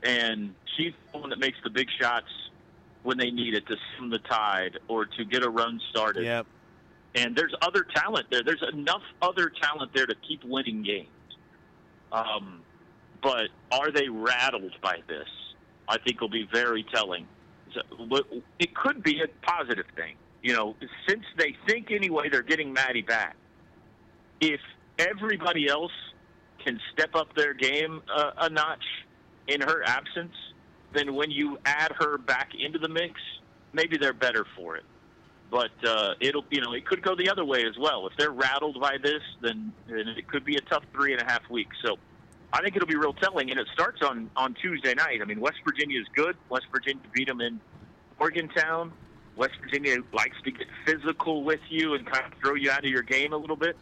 and 0.02 0.56
she's 0.76 0.94
the 1.14 1.20
one 1.20 1.30
that 1.30 1.38
makes 1.38 1.60
the 1.64 1.70
big 1.70 1.88
shots 2.02 2.26
when 3.04 3.20
they 3.20 3.30
need 3.30 3.54
it 3.54 3.68
to 3.68 3.76
stem 3.94 4.10
the 4.10 4.18
tide 4.18 4.80
or 4.88 5.06
to 5.06 5.24
get 5.26 5.44
a 5.44 5.50
run 5.50 5.80
started. 5.92 6.26
Yep. 6.26 6.48
And 7.16 7.36
there's 7.36 7.54
other 7.62 7.86
talent 7.96 8.28
there. 8.30 8.44
There's 8.44 8.64
enough 8.74 9.02
other 9.22 9.50
talent 9.50 9.92
there 9.94 10.06
to 10.06 10.16
keep 10.28 10.44
winning 10.44 10.84
games. 10.84 11.08
Um, 12.12 12.62
but 13.24 13.48
are 13.72 13.92
they 13.92 14.10
rattled 14.10 14.74
by 14.82 14.98
this? 15.08 15.28
I 15.88 15.98
think 15.98 16.20
will 16.20 16.30
be 16.30 16.48
very 16.52 16.86
telling. 16.94 17.28
It 18.60 18.76
could 18.76 19.02
be 19.02 19.22
a 19.22 19.28
positive 19.46 19.86
thing. 19.96 20.16
You 20.42 20.54
know, 20.54 20.76
since 21.08 21.24
they 21.38 21.56
think 21.68 21.92
anyway 21.92 22.30
they're 22.30 22.44
getting 22.44 22.72
Maddie 22.72 23.02
back. 23.02 23.36
If 24.42 24.60
everybody 25.00 25.68
else 25.68 25.92
can 26.64 26.80
step 26.94 27.16
up 27.16 27.34
their 27.36 27.54
game 27.54 28.02
uh, 28.14 28.32
a 28.38 28.50
notch 28.50 28.84
in 29.48 29.62
her 29.62 29.84
absence, 29.86 30.36
then 30.94 31.16
when 31.16 31.32
you 31.32 31.58
add 31.66 31.92
her 32.00 32.18
back 32.18 32.50
into 32.58 32.80
the 32.80 32.90
mix, 32.90 33.20
maybe 33.74 33.98
they're 33.98 34.14
better 34.14 34.46
for 34.56 34.76
it. 34.76 34.84
But 35.52 35.72
uh, 35.88 36.14
it'll, 36.20 36.44
you 36.50 36.62
know, 36.62 36.74
it 36.74 36.86
could 36.86 37.02
go 37.02 37.16
the 37.16 37.30
other 37.30 37.46
way 37.46 37.66
as 37.66 37.78
well. 37.80 38.08
If 38.08 38.14
they're 38.18 38.32
rattled 38.32 38.80
by 38.82 38.98
this, 39.02 39.22
then, 39.42 39.72
then 39.88 40.08
it 40.08 40.28
could 40.28 40.44
be 40.44 40.56
a 40.56 40.62
tough 40.62 40.84
three 40.92 41.14
and 41.14 41.22
a 41.22 41.26
half 41.26 41.50
weeks. 41.50 41.78
So 41.84 41.98
I 42.52 42.62
think 42.62 42.76
it'll 42.76 42.88
be 42.88 42.96
real 42.96 43.14
telling, 43.14 43.52
and 43.52 43.60
it 43.60 43.68
starts 43.74 44.02
on 44.02 44.30
on 44.36 44.56
Tuesday 44.56 44.94
night. 44.94 45.20
I 45.22 45.26
mean, 45.26 45.40
West 45.40 45.58
Virginia 45.66 46.00
is 46.00 46.08
good. 46.16 46.36
West 46.50 46.66
Virginia 46.72 47.04
beat 47.14 47.28
them 47.28 47.42
in 47.42 47.60
Morgantown. 48.20 48.92
West 49.36 49.54
Virginia 49.62 49.98
likes 50.14 50.38
to 50.46 50.52
get 50.52 50.68
physical 50.86 51.44
with 51.44 51.60
you 51.70 51.94
and 51.96 52.06
kind 52.10 52.32
of 52.32 52.40
throw 52.40 52.56
you 52.56 52.72
out 52.72 52.80
of 52.80 52.90
your 52.90 53.02
game 53.02 53.34
a 53.34 53.38
little 53.38 53.58
bit. 53.58 53.76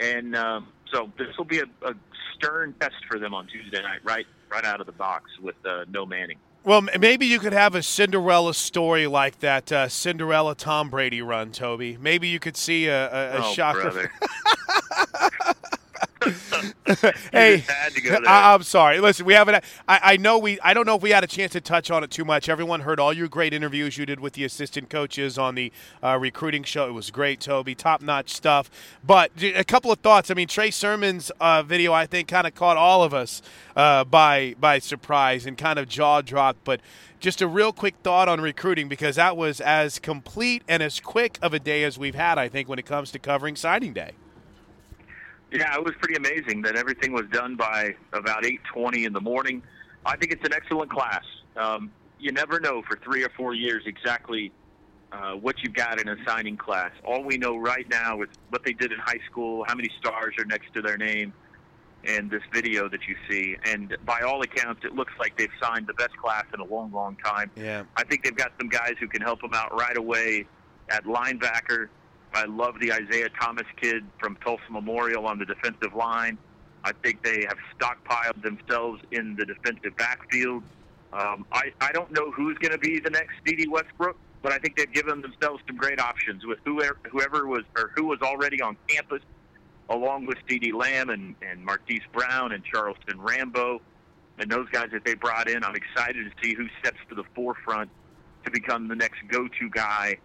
And 0.00 0.34
um, 0.34 0.68
so 0.92 1.12
this 1.18 1.28
will 1.36 1.44
be 1.44 1.58
a, 1.58 1.66
a 1.86 1.94
stern 2.34 2.74
test 2.80 2.96
for 3.08 3.18
them 3.18 3.34
on 3.34 3.46
Tuesday 3.46 3.82
night, 3.82 4.00
right, 4.04 4.26
right 4.50 4.64
out 4.64 4.80
of 4.80 4.86
the 4.86 4.92
box 4.92 5.30
with 5.42 5.56
uh, 5.64 5.84
no 5.88 6.06
Manning. 6.06 6.38
Well, 6.64 6.80
maybe 6.98 7.26
you 7.26 7.40
could 7.40 7.52
have 7.52 7.74
a 7.74 7.82
Cinderella 7.82 8.54
story 8.54 9.06
like 9.06 9.40
that 9.40 9.70
uh, 9.70 9.86
Cinderella 9.88 10.54
Tom 10.54 10.88
Brady 10.88 11.20
run, 11.20 11.52
Toby. 11.52 11.98
Maybe 12.00 12.28
you 12.28 12.40
could 12.40 12.56
see 12.56 12.86
a, 12.86 13.04
a, 13.12 13.36
a 13.36 13.46
oh, 13.46 13.52
shocker. 13.52 14.10
hey, 17.32 17.64
I, 18.26 18.54
am 18.54 18.62
sorry. 18.62 19.00
Listen, 19.00 19.24
we 19.24 19.32
haven't. 19.32 19.64
I, 19.88 20.00
I 20.02 20.16
know 20.18 20.38
we. 20.38 20.60
I 20.60 20.74
don't 20.74 20.84
know 20.84 20.96
if 20.96 21.02
we 21.02 21.10
had 21.10 21.24
a 21.24 21.26
chance 21.26 21.52
to 21.52 21.60
touch 21.62 21.90
on 21.90 22.04
it 22.04 22.10
too 22.10 22.26
much. 22.26 22.50
Everyone 22.50 22.80
heard 22.80 23.00
all 23.00 23.12
your 23.12 23.26
great 23.26 23.54
interviews 23.54 23.96
you 23.96 24.04
did 24.04 24.20
with 24.20 24.34
the 24.34 24.44
assistant 24.44 24.90
coaches 24.90 25.38
on 25.38 25.54
the 25.54 25.72
uh, 26.02 26.18
recruiting 26.20 26.62
show. 26.62 26.86
It 26.86 26.92
was 26.92 27.10
great, 27.10 27.40
Toby. 27.40 27.74
Top 27.74 28.02
notch 28.02 28.34
stuff. 28.34 28.70
But 29.02 29.30
a 29.42 29.64
couple 29.64 29.90
of 29.92 30.00
thoughts. 30.00 30.30
I 30.30 30.34
mean, 30.34 30.46
Trey 30.46 30.70
Sermon's 30.70 31.30
uh, 31.40 31.62
video, 31.62 31.94
I 31.94 32.04
think, 32.04 32.28
kind 32.28 32.46
of 32.46 32.54
caught 32.54 32.76
all 32.76 33.02
of 33.02 33.14
us 33.14 33.40
uh, 33.74 34.04
by 34.04 34.54
by 34.60 34.78
surprise 34.78 35.46
and 35.46 35.56
kind 35.56 35.78
of 35.78 35.88
jaw 35.88 36.20
dropped. 36.20 36.64
But 36.64 36.82
just 37.18 37.40
a 37.40 37.48
real 37.48 37.72
quick 37.72 37.94
thought 38.02 38.28
on 38.28 38.42
recruiting 38.42 38.90
because 38.90 39.16
that 39.16 39.38
was 39.38 39.58
as 39.62 39.98
complete 39.98 40.62
and 40.68 40.82
as 40.82 41.00
quick 41.00 41.38
of 41.40 41.54
a 41.54 41.58
day 41.58 41.82
as 41.82 41.98
we've 41.98 42.14
had. 42.14 42.36
I 42.36 42.50
think 42.50 42.68
when 42.68 42.78
it 42.78 42.84
comes 42.84 43.10
to 43.12 43.18
covering 43.18 43.56
signing 43.56 43.94
day. 43.94 44.12
Yeah, 45.54 45.72
it 45.76 45.84
was 45.84 45.94
pretty 46.00 46.16
amazing 46.16 46.62
that 46.62 46.74
everything 46.74 47.12
was 47.12 47.26
done 47.30 47.54
by 47.54 47.94
about 48.12 48.44
8:20 48.44 49.04
in 49.04 49.12
the 49.12 49.20
morning. 49.20 49.62
I 50.04 50.16
think 50.16 50.32
it's 50.32 50.44
an 50.44 50.52
excellent 50.52 50.90
class. 50.90 51.24
Um, 51.56 51.92
you 52.18 52.32
never 52.32 52.58
know 52.58 52.82
for 52.82 52.96
three 52.96 53.22
or 53.22 53.28
four 53.36 53.54
years 53.54 53.84
exactly 53.86 54.50
uh, 55.12 55.34
what 55.34 55.62
you've 55.62 55.74
got 55.74 56.00
in 56.00 56.08
a 56.08 56.16
signing 56.26 56.56
class. 56.56 56.90
All 57.04 57.22
we 57.22 57.38
know 57.38 57.56
right 57.56 57.88
now 57.88 58.22
is 58.22 58.28
what 58.48 58.64
they 58.64 58.72
did 58.72 58.90
in 58.90 58.98
high 58.98 59.20
school, 59.30 59.64
how 59.68 59.76
many 59.76 59.90
stars 60.00 60.34
are 60.38 60.44
next 60.44 60.74
to 60.74 60.82
their 60.82 60.96
name, 60.96 61.32
and 62.04 62.28
this 62.28 62.42
video 62.52 62.88
that 62.88 63.06
you 63.06 63.14
see. 63.30 63.56
And 63.64 63.96
by 64.04 64.22
all 64.22 64.42
accounts, 64.42 64.84
it 64.84 64.94
looks 64.94 65.12
like 65.20 65.36
they've 65.38 65.52
signed 65.62 65.86
the 65.86 65.94
best 65.94 66.16
class 66.16 66.44
in 66.52 66.58
a 66.58 66.64
long, 66.64 66.92
long 66.92 67.16
time. 67.24 67.52
Yeah. 67.54 67.84
I 67.96 68.02
think 68.02 68.24
they've 68.24 68.36
got 68.36 68.52
some 68.58 68.68
guys 68.68 68.94
who 68.98 69.06
can 69.06 69.22
help 69.22 69.40
them 69.40 69.54
out 69.54 69.72
right 69.78 69.96
away 69.96 70.46
at 70.88 71.04
linebacker. 71.04 71.88
I 72.34 72.46
love 72.46 72.80
the 72.80 72.92
Isaiah 72.92 73.28
Thomas 73.40 73.66
kid 73.80 74.04
from 74.18 74.36
Tulsa 74.44 74.64
Memorial 74.70 75.26
on 75.26 75.38
the 75.38 75.44
defensive 75.44 75.94
line. 75.94 76.36
I 76.82 76.92
think 77.02 77.22
they 77.22 77.46
have 77.48 77.56
stockpiled 77.78 78.42
themselves 78.42 79.00
in 79.12 79.36
the 79.36 79.46
defensive 79.46 79.96
backfield. 79.96 80.62
Um, 81.12 81.46
I, 81.52 81.72
I 81.80 81.92
don't 81.92 82.10
know 82.10 82.30
who's 82.32 82.58
going 82.58 82.72
to 82.72 82.78
be 82.78 82.98
the 82.98 83.10
next 83.10 83.34
Dede 83.44 83.70
Westbrook, 83.70 84.16
but 84.42 84.52
I 84.52 84.58
think 84.58 84.76
they've 84.76 84.92
given 84.92 85.22
themselves 85.22 85.62
some 85.66 85.76
great 85.76 86.00
options 86.00 86.44
with 86.44 86.58
whoever, 86.64 86.98
whoever 87.10 87.46
was 87.46 87.62
or 87.76 87.92
who 87.94 88.06
was 88.06 88.18
already 88.20 88.60
on 88.60 88.76
campus, 88.88 89.22
along 89.88 90.26
with 90.26 90.36
CeeDee 90.48 90.74
Lamb 90.74 91.10
and, 91.10 91.36
and 91.40 91.64
Marquise 91.64 92.02
Brown 92.12 92.52
and 92.52 92.64
Charleston 92.64 93.20
Rambo 93.20 93.80
and 94.38 94.50
those 94.50 94.68
guys 94.70 94.88
that 94.92 95.04
they 95.04 95.14
brought 95.14 95.48
in. 95.48 95.62
I'm 95.62 95.76
excited 95.76 96.24
to 96.24 96.30
see 96.42 96.54
who 96.54 96.66
steps 96.80 96.98
to 97.08 97.14
the 97.14 97.24
forefront 97.34 97.90
to 98.44 98.50
become 98.50 98.88
the 98.88 98.96
next 98.96 99.20
go-to 99.30 99.70
guy 99.70 100.18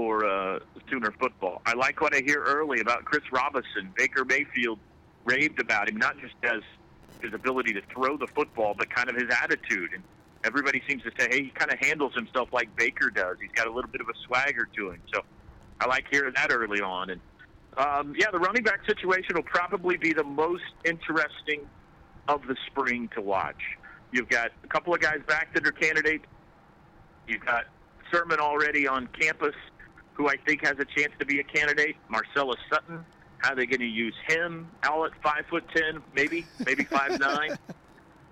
for 0.00 0.24
uh, 0.24 0.58
Sooner 0.88 1.12
football. 1.20 1.60
I 1.66 1.74
like 1.74 2.00
what 2.00 2.16
I 2.16 2.22
hear 2.24 2.42
early 2.42 2.80
about 2.80 3.04
Chris 3.04 3.22
Robinson. 3.30 3.92
Baker 3.98 4.24
Mayfield 4.24 4.78
raved 5.26 5.60
about 5.60 5.90
him, 5.90 5.98
not 5.98 6.18
just 6.18 6.32
as 6.42 6.62
his 7.20 7.34
ability 7.34 7.74
to 7.74 7.82
throw 7.92 8.16
the 8.16 8.26
football, 8.28 8.74
but 8.76 8.88
kind 8.88 9.10
of 9.10 9.14
his 9.14 9.26
attitude. 9.42 9.90
And 9.92 10.02
everybody 10.42 10.82
seems 10.88 11.02
to 11.02 11.10
say, 11.18 11.28
hey, 11.30 11.42
he 11.42 11.50
kind 11.50 11.70
of 11.70 11.78
handles 11.80 12.14
himself 12.14 12.48
like 12.50 12.74
Baker 12.76 13.10
does. 13.10 13.36
He's 13.42 13.52
got 13.52 13.66
a 13.66 13.70
little 13.70 13.90
bit 13.90 14.00
of 14.00 14.08
a 14.08 14.14
swagger 14.26 14.66
to 14.74 14.90
him. 14.90 15.02
So 15.12 15.20
I 15.80 15.86
like 15.86 16.06
hearing 16.10 16.32
that 16.34 16.50
early 16.50 16.80
on. 16.80 17.10
And 17.10 17.20
um, 17.76 18.14
yeah, 18.18 18.30
the 18.32 18.38
running 18.38 18.62
back 18.62 18.80
situation 18.86 19.34
will 19.34 19.42
probably 19.42 19.98
be 19.98 20.14
the 20.14 20.24
most 20.24 20.64
interesting 20.86 21.68
of 22.26 22.40
the 22.46 22.56
spring 22.68 23.10
to 23.16 23.20
watch. 23.20 23.60
You've 24.12 24.30
got 24.30 24.50
a 24.64 24.66
couple 24.66 24.94
of 24.94 25.00
guys 25.00 25.20
back 25.28 25.52
that 25.52 25.66
are 25.66 25.72
candidates. 25.72 26.24
You've 27.28 27.44
got 27.44 27.66
Sermon 28.10 28.40
already 28.40 28.88
on 28.88 29.06
campus 29.08 29.54
who 30.20 30.28
I 30.28 30.36
think 30.36 30.66
has 30.66 30.76
a 30.78 30.84
chance 30.84 31.12
to 31.18 31.24
be 31.24 31.40
a 31.40 31.42
candidate, 31.42 31.96
Marcelias 32.12 32.58
Sutton. 32.70 33.02
How 33.38 33.54
are 33.54 33.56
they 33.56 33.64
going 33.64 33.80
to 33.80 33.86
use 33.86 34.14
him? 34.28 34.68
All 34.86 35.06
at 35.06 35.12
five 35.22 35.46
foot 35.48 35.64
ten, 35.74 36.02
maybe, 36.14 36.44
maybe 36.66 36.84
five 36.84 37.18
nine. 37.20 37.56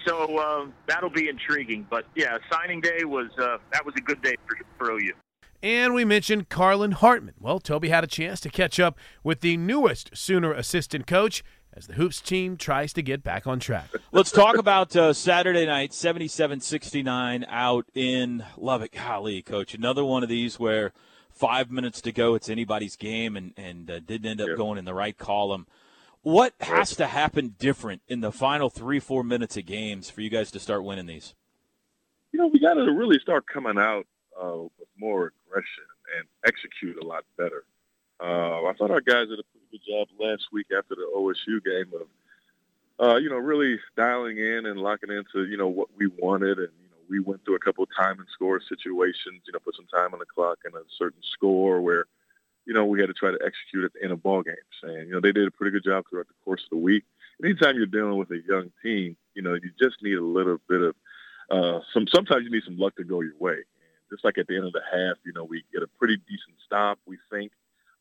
So 0.07 0.37
uh, 0.37 0.66
that'll 0.87 1.09
be 1.09 1.30
intriguing. 1.30 1.87
But 1.88 2.04
yeah, 2.14 2.37
signing 2.52 2.83
day 2.83 3.04
was 3.04 3.30
uh, 3.38 3.57
that 3.73 3.87
was 3.87 3.95
a 3.97 4.02
good 4.02 4.21
day 4.21 4.37
for, 4.47 4.59
for 4.76 4.92
OU. 4.92 5.12
And 5.62 5.95
we 5.95 6.04
mentioned 6.04 6.50
Carlin 6.50 6.92
Hartman. 6.92 7.35
Well, 7.40 7.59
Toby 7.59 7.88
had 7.88 8.04
a 8.04 8.07
chance 8.07 8.38
to 8.40 8.50
catch 8.50 8.78
up 8.78 8.99
with 9.25 9.40
the 9.40 9.57
newest 9.57 10.14
Sooner 10.14 10.52
assistant 10.52 11.07
coach 11.07 11.42
as 11.73 11.87
the 11.87 11.95
Hoops 11.95 12.21
team 12.21 12.59
tries 12.59 12.92
to 12.92 13.02
get 13.02 13.23
back 13.23 13.47
on 13.47 13.61
track. 13.61 13.88
Let's 14.12 14.30
talk 14.30 14.59
about 14.59 14.95
uh, 14.95 15.14
Saturday 15.14 15.64
night, 15.64 15.95
77 15.95 16.61
69 16.61 17.47
out 17.49 17.87
in 17.95 18.45
Lubbock. 18.59 18.92
Golly, 18.92 19.40
coach. 19.40 19.75
Another 19.75 20.04
one 20.04 20.23
of 20.23 20.28
these 20.28 20.59
where 20.59 20.92
five 21.38 21.71
minutes 21.71 22.00
to 22.02 22.12
go. 22.12 22.35
It's 22.35 22.49
anybody's 22.49 22.97
game, 22.97 23.37
and 23.37 23.52
and 23.57 23.90
uh, 23.90 24.00
didn't 24.00 24.26
end 24.26 24.40
up 24.40 24.57
going 24.57 24.78
in 24.78 24.85
the 24.85 24.95
right 24.95 25.16
column. 25.16 25.66
What 26.23 26.54
has 26.61 26.97
to 26.97 27.07
happen 27.07 27.54
different 27.59 28.02
in 28.09 28.21
the 28.21 28.33
final 28.33 28.68
three 28.68 28.99
four 28.99 29.23
minutes 29.23 29.57
of 29.57 29.66
games 29.66 30.11
for 30.11 30.21
you 30.21 30.30
guys 30.30 30.50
to 30.50 30.61
start 30.61 30.85
winning 30.85 31.07
these? 31.07 31.35
You 32.33 32.40
know, 32.40 32.49
we 32.49 32.59
got 32.59 32.75
to 32.75 32.90
really 32.92 33.18
start 33.21 33.47
coming 33.47 33.78
out 33.78 34.07
uh, 34.40 34.57
with 34.78 34.88
more 34.99 35.33
aggression 35.47 35.85
and 36.18 36.26
execute 36.47 37.02
a 37.02 37.07
lot 37.07 37.25
better. 37.37 37.64
Uh, 38.21 38.66
I 38.66 38.73
thought 38.76 38.90
our 38.90 39.00
guys 39.00 39.28
did 39.28 39.38
a 39.38 39.45
pretty 39.45 39.66
good 39.71 39.80
job 39.88 40.09
last 40.18 40.49
week 40.52 40.66
after 40.76 40.95
the 40.97 41.09
OSU 41.16 41.64
game 41.64 41.92
of, 42.00 42.09
uh, 43.00 43.16
you 43.16 43.30
know, 43.30 43.37
really 43.37 43.78
dialing 43.97 44.38
in 44.38 44.66
and 44.66 44.80
locking 44.80 45.11
into, 45.11 45.47
you 45.49 45.57
know, 45.57 45.68
what 45.68 45.88
we 45.97 46.09
wanted 46.18 46.59
and 46.59 46.68
we 47.09 47.21
went 47.21 47.45
through 47.45 47.57
a 47.57 47.61
couple 47.61 47.85
of 47.85 47.91
time 47.97 48.19
and 48.19 48.29
score 48.33 48.61
situations, 48.61 49.43
you 49.47 49.53
know, 49.53 49.59
put 49.59 49.77
some 49.77 49.87
time 49.87 50.12
on 50.12 50.19
the 50.19 50.27
clock 50.27 50.59
and 50.65 50.75
a 50.75 50.83
certain 50.97 51.23
score 51.23 51.81
where, 51.81 52.07
you 52.67 52.75
know, 52.75 52.85
we 52.85 53.00
had 53.00 53.09
to 53.09 53.15
try 53.15 53.31
to 53.31 53.38
execute 53.45 53.85
at 53.85 53.93
the 53.95 54.03
end 54.03 54.12
of 54.12 54.23
ball 54.23 54.43
games. 54.43 54.57
And, 54.83 55.09
you 55.09 55.15
know, 55.15 55.21
they 55.21 55.33
did 55.33 55.47
a 55.47 55.50
pretty 55.50 55.73
good 55.73 55.85
job 55.85 56.05
throughout 56.09 56.29
the 56.29 56.35
course 56.45 56.62
of 56.65 56.71
the 56.71 56.77
week. 56.77 57.05
Anytime 57.43 57.77
you're 57.77 57.87
dealing 57.87 58.17
with 58.17 58.31
a 58.31 58.41
young 58.47 58.71
team, 58.83 59.17
you 59.35 59.43
know, 59.43 59.55
you 59.55 59.71
just 59.81 60.03
need 60.03 60.17
a 60.19 60.25
little 60.25 60.59
bit 60.69 60.83
of 60.83 60.95
uh, 61.50 61.81
some. 61.95 62.07
Sometimes 62.09 62.45
you 62.45 62.50
need 62.50 62.65
some 62.65 62.79
luck 62.79 62.97
to 62.97 63.05
go 63.05 63.21
your 63.21 63.37
way. 63.38 63.53
And 63.55 64.11
just 64.11 64.25
like 64.25 64.38
at 64.38 64.49
the 64.49 64.57
end 64.57 64.67
of 64.67 64.73
the 64.73 64.83
half, 64.83 65.17
you 65.25 65.33
know, 65.33 65.45
we 65.45 65.62
get 65.73 65.83
a 65.83 65.87
pretty 65.99 66.17
decent 66.17 66.57
stop. 66.67 66.99
We 67.07 67.17
think 67.31 67.53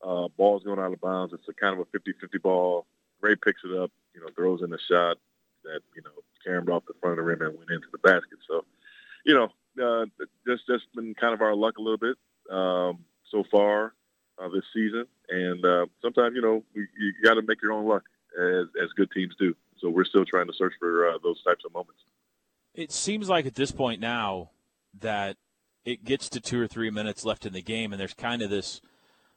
uh, 0.03 0.27
ball's 0.37 0.63
going 0.63 0.79
out 0.79 0.91
of 0.91 0.99
bounds. 1.01 1.33
It's 1.33 1.47
a 1.47 1.53
kind 1.53 1.79
of 1.79 1.85
a 1.87 1.97
50-50 1.97 2.41
ball. 2.41 2.87
Ray 3.21 3.35
picks 3.35 3.61
it 3.63 3.77
up, 3.77 3.91
you 4.13 4.21
know, 4.21 4.27
throws 4.35 4.61
in 4.63 4.73
a 4.73 4.79
shot 4.79 5.17
that 5.63 5.81
you 5.95 6.01
know 6.01 6.11
caromed 6.43 6.69
off 6.69 6.83
the 6.87 6.93
front 7.01 7.13
of 7.13 7.17
the 7.17 7.23
rim 7.23 7.41
and 7.41 7.57
went 7.57 7.69
into 7.69 7.87
the 7.91 7.97
basket. 7.99 8.39
So, 8.47 8.65
you 9.27 9.35
know, 9.35 9.49
uh, 9.83 10.05
just 10.47 10.65
just 10.65 10.85
been 10.95 11.13
kind 11.13 11.33
of 11.33 11.41
our 11.41 11.53
luck 11.53 11.77
a 11.77 11.81
little 11.81 11.97
bit 11.97 12.17
um, 12.49 12.99
so 13.29 13.43
far 13.51 13.93
uh, 14.39 14.47
this 14.49 14.63
season. 14.73 15.05
And 15.29 15.63
uh, 15.65 15.85
sometimes, 16.01 16.33
you 16.35 16.41
know, 16.41 16.63
we, 16.73 16.87
you 16.97 17.13
got 17.23 17.35
to 17.35 17.41
make 17.41 17.61
your 17.61 17.73
own 17.73 17.85
luck 17.85 18.03
as 18.39 18.65
as 18.81 18.89
good 18.95 19.11
teams 19.11 19.35
do. 19.37 19.53
So 19.79 19.89
we're 19.89 20.05
still 20.05 20.25
trying 20.25 20.47
to 20.47 20.53
search 20.53 20.73
for 20.79 21.09
uh, 21.09 21.17
those 21.21 21.43
types 21.43 21.63
of 21.65 21.73
moments. 21.73 22.01
It 22.73 22.91
seems 22.91 23.27
like 23.29 23.45
at 23.45 23.55
this 23.55 23.71
point 23.71 23.99
now 23.99 24.51
that 24.99 25.37
it 25.83 26.03
gets 26.03 26.29
to 26.29 26.39
two 26.39 26.61
or 26.61 26.67
three 26.67 26.89
minutes 26.89 27.25
left 27.25 27.45
in 27.45 27.53
the 27.53 27.61
game, 27.61 27.91
and 27.91 27.99
there's 27.99 28.13
kind 28.13 28.41
of 28.41 28.49
this 28.49 28.81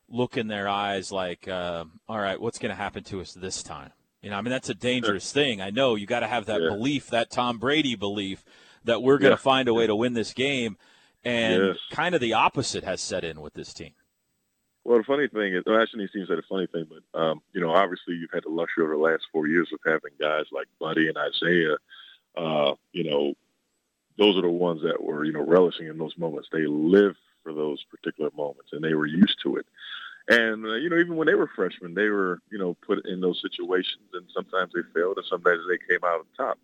look 0.09 0.37
in 0.37 0.47
their 0.49 0.69
eyes 0.69 1.13
like, 1.13 1.49
uh, 1.49 1.85
all 2.09 2.19
right, 2.19 2.41
what's 2.41 2.59
going 2.59 2.71
to 2.71 2.77
happen 2.77 3.05
to 3.05 3.21
us 3.21 3.33
this 3.33 3.63
time? 3.63 3.93
You 4.23 4.31
know, 4.31 4.37
I 4.37 4.43
mean, 4.43 4.51
that's 4.51 4.69
a 4.69 4.75
dangerous 4.75 5.33
thing. 5.33 5.61
I 5.61 5.71
know 5.71 5.95
you 5.95 6.07
got 6.07 6.21
to 6.21 6.27
have 6.27 6.47
that 6.47 6.61
yeah. 6.61 6.69
belief, 6.69 7.09
that 7.09 7.31
Tom 7.31 7.59
Brady 7.59 7.95
belief, 7.95 8.45
that 8.85 9.03
we're 9.03 9.19
going 9.19 9.31
to 9.31 9.41
yeah. 9.41 9.43
find 9.43 9.69
a 9.69 9.75
way 9.75 9.87
to 9.87 9.95
win 9.95 10.15
this 10.15 10.33
game. 10.33 10.77
And 11.25 11.67
yes. 11.67 11.77
kind 11.91 12.15
of 12.15 12.21
the 12.21 12.33
opposite 12.33 12.85
has 12.85 13.01
set 13.01 13.25
in 13.25 13.41
with 13.41 13.53
this 13.55 13.75
team. 13.75 13.93
Well, 14.85 14.99
the 14.99 15.05
funny 15.05 15.29
thing 15.29 15.55
is, 15.55 15.63
well, 15.67 15.81
actually, 15.81 16.05
it 16.05 16.11
seems 16.13 16.31
like 16.31 16.39
a 16.39 16.43
funny 16.49 16.67
thing, 16.67 16.87
but 16.89 17.21
um, 17.21 17.43
you 17.53 17.61
know, 17.61 17.71
obviously, 17.71 18.15
you've 18.15 18.31
had 18.33 18.45
the 18.45 18.49
luxury 18.49 18.85
over 18.85 18.95
the 18.95 19.03
last 19.03 19.25
four 19.31 19.47
years 19.47 19.69
of 19.73 19.81
having 19.85 20.13
guys 20.19 20.47
like 20.53 20.69
Buddy 20.79 21.09
and 21.09 21.19
Isaiah. 21.19 21.77
Uh, 22.35 22.75
you 22.93 23.05
know, 23.05 23.35
those 24.17 24.37
are 24.39 24.43
the 24.43 24.49
ones 24.49 24.83
that 24.83 25.03
were 25.03 25.25
you 25.25 25.33
know 25.33 25.45
relishing 25.45 25.87
in 25.87 25.99
those 25.99 26.17
moments. 26.17 26.49
They 26.51 26.67
live 26.67 27.17
for 27.43 27.53
those 27.53 27.85
particular 27.85 28.31
moments, 28.35 28.73
and 28.73 28.83
they 28.83 28.95
were 28.95 29.07
used 29.07 29.39
to 29.43 29.57
it. 29.57 29.67
And 30.29 30.65
uh, 30.65 30.75
you 30.75 30.89
know, 30.89 30.97
even 30.97 31.17
when 31.17 31.27
they 31.27 31.35
were 31.35 31.51
freshmen, 31.55 31.95
they 31.95 32.09
were 32.09 32.41
you 32.51 32.59
know 32.59 32.75
put 32.87 33.05
in 33.07 33.21
those 33.21 33.43
situations, 33.43 34.09
and 34.15 34.27
sometimes 34.35 34.73
they 34.73 34.81
failed, 34.95 35.19
and 35.19 35.27
sometimes 35.27 35.61
they 35.69 35.79
came 35.79 36.05
out 36.05 36.21
on 36.21 36.27
top. 36.37 36.59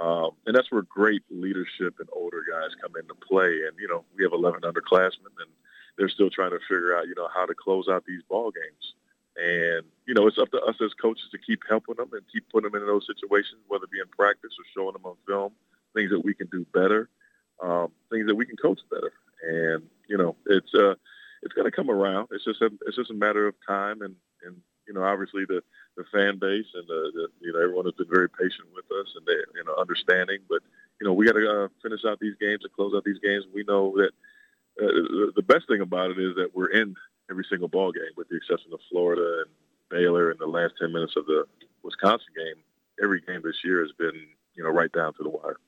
Um, 0.00 0.30
and 0.46 0.54
that's 0.54 0.70
where 0.70 0.82
great 0.82 1.22
leadership 1.30 1.96
and 1.98 2.08
older 2.12 2.44
guys 2.48 2.70
come 2.80 2.92
into 2.98 3.14
play. 3.14 3.66
And 3.66 3.76
you 3.78 3.88
know, 3.88 4.04
we 4.16 4.22
have 4.22 4.32
11 4.32 4.60
underclassmen, 4.62 5.34
and 5.40 5.50
they're 5.96 6.08
still 6.08 6.30
trying 6.30 6.50
to 6.50 6.60
figure 6.68 6.96
out, 6.96 7.08
you 7.08 7.14
know, 7.16 7.28
how 7.34 7.46
to 7.46 7.54
close 7.54 7.88
out 7.88 8.04
these 8.06 8.22
ball 8.28 8.50
games. 8.50 8.94
And 9.36 9.84
you 10.06 10.14
know, 10.14 10.26
it's 10.26 10.38
up 10.38 10.50
to 10.52 10.60
us 10.62 10.76
as 10.84 10.94
coaches 10.94 11.28
to 11.32 11.38
keep 11.38 11.60
helping 11.68 11.96
them 11.96 12.10
and 12.12 12.22
keep 12.32 12.48
putting 12.50 12.70
them 12.70 12.80
in 12.80 12.86
those 12.86 13.06
situations, 13.06 13.60
whether 13.68 13.84
it 13.84 13.90
be 13.90 14.00
in 14.00 14.08
practice 14.08 14.52
or 14.58 14.64
showing 14.74 14.92
them 14.92 15.04
on 15.04 15.16
film 15.26 15.52
things 15.94 16.10
that 16.10 16.24
we 16.24 16.34
can 16.34 16.48
do 16.48 16.66
better, 16.72 17.08
um, 17.62 17.88
things 18.10 18.26
that 18.26 18.34
we 18.34 18.46
can 18.46 18.56
coach 18.56 18.80
better. 18.90 19.12
And 19.42 19.84
you 20.08 20.16
know, 20.16 20.36
it's 20.46 20.72
uh, 20.74 20.94
it's 21.42 21.54
going 21.54 21.66
to 21.66 21.74
come 21.74 21.90
around. 21.90 22.28
It's 22.32 22.44
just 22.44 22.62
a 22.62 22.70
it's 22.86 22.96
just 22.96 23.10
a 23.10 23.14
matter 23.14 23.46
of 23.46 23.54
time, 23.66 24.02
and 24.02 24.14
and 24.44 24.56
you 24.88 24.94
know, 24.94 25.04
obviously 25.04 25.44
the 25.46 25.62
the 25.96 26.04
fan 26.12 26.38
base 26.38 26.66
and 26.74 26.86
the, 26.88 27.12
the 27.14 27.28
you 27.40 27.52
know 27.52 27.60
everyone 27.60 27.84
has 27.84 27.94
been 27.94 28.08
very 28.10 28.28
patient 28.28 28.66
with 28.74 28.86
us 28.86 29.12
and 29.16 29.26
they 29.26 29.38
you 29.54 29.64
know 29.64 29.76
understanding. 29.76 30.38
But 30.48 30.62
you 31.00 31.06
know, 31.06 31.12
we 31.12 31.26
got 31.26 31.34
to 31.34 31.64
uh, 31.64 31.68
finish 31.82 32.00
out 32.08 32.18
these 32.18 32.34
games 32.40 32.64
and 32.64 32.72
close 32.72 32.94
out 32.96 33.04
these 33.04 33.20
games. 33.22 33.44
We 33.54 33.64
know 33.64 33.94
that 33.96 34.10
uh, 34.82 35.30
the 35.36 35.44
best 35.46 35.68
thing 35.68 35.82
about 35.82 36.10
it 36.10 36.18
is 36.18 36.34
that 36.36 36.50
we're 36.54 36.72
in 36.72 36.96
every 37.30 37.44
single 37.48 37.68
ball 37.68 37.92
game, 37.92 38.10
with 38.16 38.28
the 38.28 38.36
exception 38.36 38.72
of 38.72 38.80
Florida 38.90 39.44
and 39.44 39.50
Baylor 39.90 40.30
in 40.30 40.38
the 40.38 40.46
last 40.46 40.74
ten 40.80 40.92
minutes 40.92 41.14
of 41.16 41.26
the 41.26 41.44
Wisconsin 41.82 42.32
game. 42.34 42.62
Every 43.02 43.20
game 43.20 43.42
this 43.44 43.62
year 43.62 43.82
has 43.82 43.92
been 43.92 44.26
you 44.54 44.64
know 44.64 44.70
right 44.70 44.90
down 44.90 45.14
to 45.14 45.22
the 45.22 45.30
wire. 45.30 45.58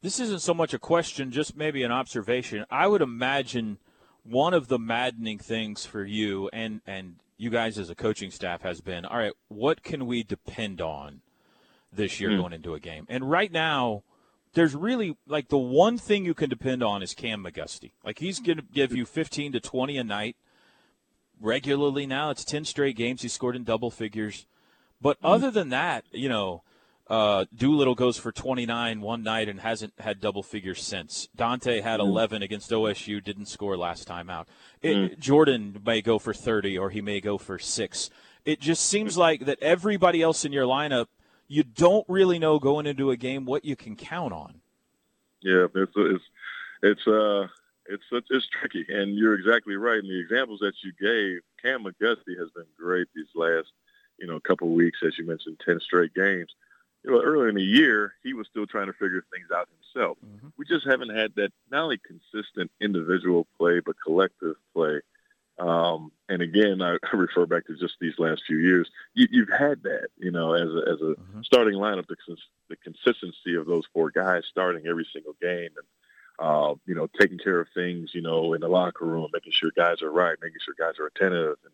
This 0.00 0.20
isn't 0.20 0.42
so 0.42 0.54
much 0.54 0.72
a 0.72 0.78
question, 0.78 1.32
just 1.32 1.56
maybe 1.56 1.82
an 1.82 1.90
observation. 1.90 2.64
I 2.70 2.86
would 2.86 3.02
imagine 3.02 3.78
one 4.22 4.54
of 4.54 4.68
the 4.68 4.78
maddening 4.78 5.38
things 5.38 5.84
for 5.84 6.04
you 6.04 6.48
and 6.52 6.80
and 6.86 7.16
you 7.38 7.48
guys 7.48 7.78
as 7.78 7.88
a 7.88 7.94
coaching 7.94 8.30
staff 8.30 8.62
has 8.62 8.80
been 8.80 9.04
all 9.06 9.16
right 9.16 9.32
what 9.48 9.82
can 9.82 10.06
we 10.06 10.22
depend 10.22 10.80
on 10.80 11.22
this 11.92 12.20
year 12.20 12.30
mm. 12.30 12.38
going 12.38 12.52
into 12.52 12.74
a 12.74 12.80
game? 12.80 13.06
And 13.08 13.30
right 13.30 13.50
now 13.50 14.02
there's 14.54 14.74
really 14.74 15.16
like 15.26 15.48
the 15.48 15.58
one 15.58 15.98
thing 15.98 16.24
you 16.24 16.34
can 16.34 16.50
depend 16.50 16.82
on 16.82 17.02
is 17.02 17.14
cam 17.14 17.44
mcgusty. 17.44 17.92
Like 18.04 18.18
he's 18.18 18.40
going 18.40 18.58
to 18.58 18.64
give 18.64 18.92
you 18.92 19.04
15 19.04 19.52
to 19.52 19.60
20 19.60 19.96
a 19.96 20.04
night 20.04 20.36
regularly 21.40 22.06
now. 22.06 22.30
It's 22.30 22.44
10 22.44 22.64
straight 22.64 22.96
games. 22.96 23.22
He 23.22 23.28
scored 23.28 23.56
in 23.56 23.64
double 23.64 23.90
figures. 23.90 24.46
But 25.00 25.20
mm. 25.20 25.32
other 25.34 25.50
than 25.50 25.70
that 25.70 26.04
you 26.12 26.28
know 26.28 26.62
uh, 27.08 27.46
Doolittle 27.56 27.94
goes 27.94 28.18
for 28.18 28.32
29 28.32 29.00
one 29.00 29.22
night 29.22 29.48
and 29.48 29.60
hasn't 29.60 29.94
had 29.98 30.20
double 30.20 30.42
figures 30.42 30.82
since. 30.82 31.28
Dante 31.34 31.80
had 31.80 32.00
mm. 32.00 32.04
11 32.04 32.42
against 32.42 32.70
OSU, 32.70 33.24
didn't 33.24 33.46
score 33.46 33.76
last 33.76 34.06
time 34.06 34.28
out. 34.28 34.46
It, 34.82 34.94
mm. 34.94 35.18
Jordan 35.18 35.80
may 35.84 36.02
go 36.02 36.18
for 36.18 36.34
30 36.34 36.76
or 36.76 36.90
he 36.90 37.00
may 37.00 37.20
go 37.20 37.38
for 37.38 37.58
six. 37.58 38.10
It 38.44 38.60
just 38.60 38.84
seems 38.84 39.16
like 39.16 39.46
that 39.46 39.58
everybody 39.62 40.20
else 40.20 40.44
in 40.44 40.52
your 40.52 40.66
lineup, 40.66 41.06
you 41.46 41.62
don't 41.62 42.04
really 42.08 42.38
know 42.38 42.58
going 42.58 42.86
into 42.86 43.10
a 43.10 43.16
game 43.16 43.46
what 43.46 43.64
you 43.64 43.74
can 43.74 43.96
count 43.96 44.34
on. 44.34 44.60
Yeah, 45.40 45.66
it's 45.74 45.92
it's 45.96 46.24
it's 46.82 47.06
uh 47.06 47.46
it's 47.86 48.02
it's 48.10 48.48
tricky, 48.48 48.84
and 48.88 49.16
you're 49.16 49.34
exactly 49.34 49.76
right. 49.76 49.98
And 49.98 50.08
the 50.08 50.20
examples 50.20 50.60
that 50.60 50.74
you 50.82 50.92
gave, 51.00 51.40
Cam 51.62 51.84
McGusty 51.84 52.38
has 52.38 52.50
been 52.50 52.66
great 52.76 53.06
these 53.14 53.28
last 53.34 53.68
you 54.18 54.26
know 54.26 54.40
couple 54.40 54.68
weeks, 54.70 54.98
as 55.06 55.16
you 55.16 55.26
mentioned, 55.26 55.60
10 55.64 55.80
straight 55.80 56.12
games 56.12 56.50
you 57.04 57.10
know, 57.10 57.22
earlier 57.22 57.48
in 57.48 57.54
the 57.54 57.62
year, 57.62 58.14
he 58.22 58.34
was 58.34 58.46
still 58.48 58.66
trying 58.66 58.86
to 58.86 58.92
figure 58.92 59.24
things 59.32 59.48
out 59.54 59.68
himself. 59.94 60.18
Mm-hmm. 60.24 60.48
We 60.56 60.64
just 60.66 60.86
haven't 60.86 61.14
had 61.14 61.34
that 61.36 61.52
not 61.70 61.84
only 61.84 61.98
consistent 61.98 62.70
individual 62.80 63.46
play, 63.58 63.80
but 63.80 63.96
collective 64.04 64.56
play. 64.74 65.00
Um, 65.58 66.12
and 66.28 66.42
again, 66.42 66.82
I, 66.82 66.98
I 67.12 67.16
refer 67.16 67.46
back 67.46 67.66
to 67.66 67.76
just 67.76 67.96
these 68.00 68.18
last 68.18 68.42
few 68.46 68.58
years. 68.58 68.90
You, 69.14 69.46
have 69.46 69.58
had 69.58 69.82
that, 69.84 70.08
you 70.16 70.30
know, 70.30 70.54
as 70.54 70.68
a, 70.68 70.90
as 70.90 71.00
a 71.00 71.14
mm-hmm. 71.14 71.42
starting 71.42 71.74
lineup, 71.74 72.06
the, 72.06 72.16
the 72.68 72.76
consistency 72.76 73.54
of 73.54 73.66
those 73.66 73.84
four 73.92 74.10
guys 74.10 74.44
starting 74.48 74.86
every 74.86 75.06
single 75.12 75.34
game 75.40 75.70
and, 75.76 75.86
uh, 76.40 76.74
you 76.86 76.94
know, 76.94 77.08
taking 77.18 77.38
care 77.38 77.60
of 77.60 77.68
things, 77.74 78.10
you 78.14 78.20
know, 78.20 78.52
in 78.54 78.60
the 78.60 78.68
locker 78.68 79.04
room, 79.04 79.28
making 79.32 79.52
sure 79.52 79.72
guys 79.76 80.02
are 80.02 80.12
right, 80.12 80.38
making 80.40 80.58
sure 80.64 80.74
guys 80.78 80.98
are 81.00 81.06
attentive 81.06 81.56
and, 81.64 81.72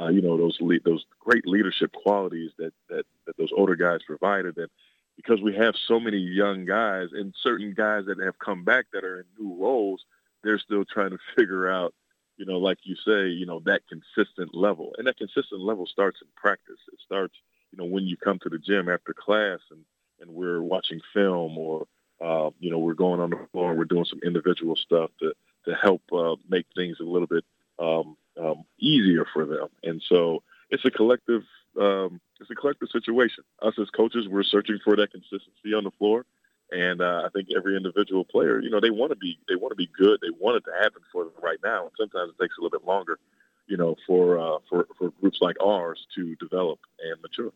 uh, 0.00 0.08
you 0.08 0.22
know 0.22 0.36
those 0.36 0.56
le- 0.60 0.80
those 0.84 1.04
great 1.18 1.46
leadership 1.46 1.92
qualities 1.92 2.50
that, 2.58 2.72
that 2.88 3.04
that 3.26 3.36
those 3.36 3.50
older 3.56 3.76
guys 3.76 4.00
provided. 4.06 4.56
And 4.56 4.68
because 5.16 5.40
we 5.42 5.54
have 5.56 5.74
so 5.86 5.98
many 5.98 6.18
young 6.18 6.64
guys 6.64 7.08
and 7.12 7.34
certain 7.42 7.74
guys 7.74 8.04
that 8.06 8.20
have 8.20 8.38
come 8.38 8.64
back 8.64 8.86
that 8.92 9.04
are 9.04 9.20
in 9.20 9.24
new 9.38 9.60
roles, 9.60 10.04
they're 10.44 10.58
still 10.58 10.84
trying 10.84 11.10
to 11.10 11.18
figure 11.36 11.68
out, 11.68 11.92
you 12.36 12.46
know, 12.46 12.58
like 12.58 12.78
you 12.84 12.94
say, 12.94 13.28
you 13.28 13.44
know, 13.44 13.60
that 13.64 13.82
consistent 13.88 14.54
level. 14.54 14.94
And 14.96 15.06
that 15.08 15.16
consistent 15.16 15.60
level 15.60 15.86
starts 15.86 16.20
in 16.22 16.28
practice. 16.36 16.78
It 16.92 17.00
starts, 17.04 17.34
you 17.72 17.78
know, 17.78 17.84
when 17.84 18.06
you 18.06 18.16
come 18.16 18.38
to 18.40 18.48
the 18.48 18.58
gym 18.58 18.88
after 18.88 19.12
class 19.12 19.58
and 19.70 19.84
and 20.20 20.30
we're 20.30 20.62
watching 20.62 21.00
film 21.14 21.56
or 21.58 21.86
uh, 22.20 22.50
you 22.58 22.70
know 22.70 22.78
we're 22.78 22.94
going 22.94 23.20
on 23.20 23.30
the 23.30 23.46
floor 23.52 23.70
and 23.70 23.78
we're 23.78 23.84
doing 23.84 24.04
some 24.04 24.20
individual 24.24 24.76
stuff 24.76 25.10
to 25.20 25.32
to 25.64 25.74
help 25.74 26.02
uh, 26.12 26.34
make 26.48 26.66
things 26.74 26.98
a 27.00 27.04
little 27.04 27.26
bit 27.26 27.44
um, 27.78 28.16
um, 28.40 28.64
easier 28.78 29.24
for 29.32 29.44
them. 29.44 29.68
And 29.82 30.02
so 30.08 30.42
it's 30.70 30.84
a 30.84 30.90
collective 30.90 31.42
um, 31.78 32.20
it's 32.40 32.50
a 32.50 32.54
collective 32.54 32.88
situation. 32.90 33.44
Us 33.62 33.74
as 33.80 33.90
coaches, 33.90 34.26
we're 34.28 34.42
searching 34.42 34.78
for 34.82 34.96
that 34.96 35.10
consistency 35.12 35.74
on 35.76 35.84
the 35.84 35.90
floor, 35.92 36.24
and 36.70 37.00
uh, 37.00 37.22
I 37.24 37.28
think 37.32 37.48
every 37.56 37.76
individual 37.76 38.24
player, 38.24 38.60
you 38.60 38.70
know, 38.70 38.80
they 38.80 38.90
want 38.90 39.10
to 39.10 39.16
be 39.16 39.38
they 39.48 39.56
want 39.56 39.72
to 39.72 39.76
be 39.76 39.88
good. 39.96 40.20
They 40.20 40.30
want 40.38 40.56
it 40.56 40.64
to 40.64 40.72
happen 40.82 41.02
for 41.12 41.24
them 41.24 41.32
right 41.42 41.58
now. 41.62 41.82
And 41.82 41.92
sometimes 41.98 42.30
it 42.30 42.42
takes 42.42 42.56
a 42.58 42.62
little 42.62 42.78
bit 42.78 42.86
longer, 42.86 43.18
you 43.66 43.76
know, 43.76 43.96
for 44.06 44.38
uh, 44.38 44.58
for 44.68 44.86
for 44.98 45.10
groups 45.20 45.38
like 45.40 45.56
ours 45.62 46.06
to 46.16 46.34
develop 46.36 46.80
and 47.02 47.20
mature. 47.22 47.52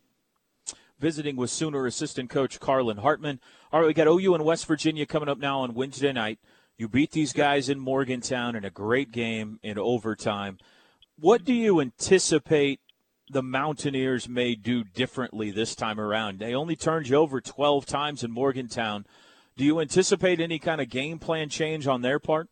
Visiting 0.98 1.36
with 1.36 1.50
Sooner 1.50 1.84
assistant 1.86 2.30
coach 2.30 2.60
Carlin 2.60 2.98
Hartman. 2.98 3.40
All 3.72 3.80
right, 3.80 3.86
we 3.86 3.94
got 3.94 4.06
OU 4.06 4.34
and 4.34 4.44
West 4.44 4.66
Virginia 4.66 5.04
coming 5.04 5.28
up 5.28 5.38
now 5.38 5.60
on 5.60 5.74
Wednesday 5.74 6.12
night. 6.12 6.38
You 6.78 6.88
beat 6.88 7.10
these 7.10 7.32
guys 7.32 7.68
in 7.68 7.80
Morgantown 7.80 8.56
in 8.56 8.64
a 8.64 8.70
great 8.70 9.12
game 9.12 9.58
in 9.62 9.78
overtime. 9.78 10.58
What 11.18 11.44
do 11.44 11.52
you 11.52 11.80
anticipate 11.80 12.80
the 13.30 13.42
Mountaineers 13.42 14.28
may 14.28 14.54
do 14.54 14.84
differently 14.84 15.50
this 15.50 15.74
time 15.74 16.00
around? 16.00 16.38
They 16.38 16.54
only 16.54 16.76
turned 16.76 17.08
you 17.08 17.16
over 17.16 17.40
12 17.40 17.86
times 17.86 18.24
in 18.24 18.30
Morgantown. 18.30 19.06
Do 19.56 19.64
you 19.64 19.80
anticipate 19.80 20.40
any 20.40 20.58
kind 20.58 20.80
of 20.80 20.88
game 20.88 21.18
plan 21.18 21.48
change 21.48 21.86
on 21.86 22.02
their 22.02 22.18
part? 22.18 22.48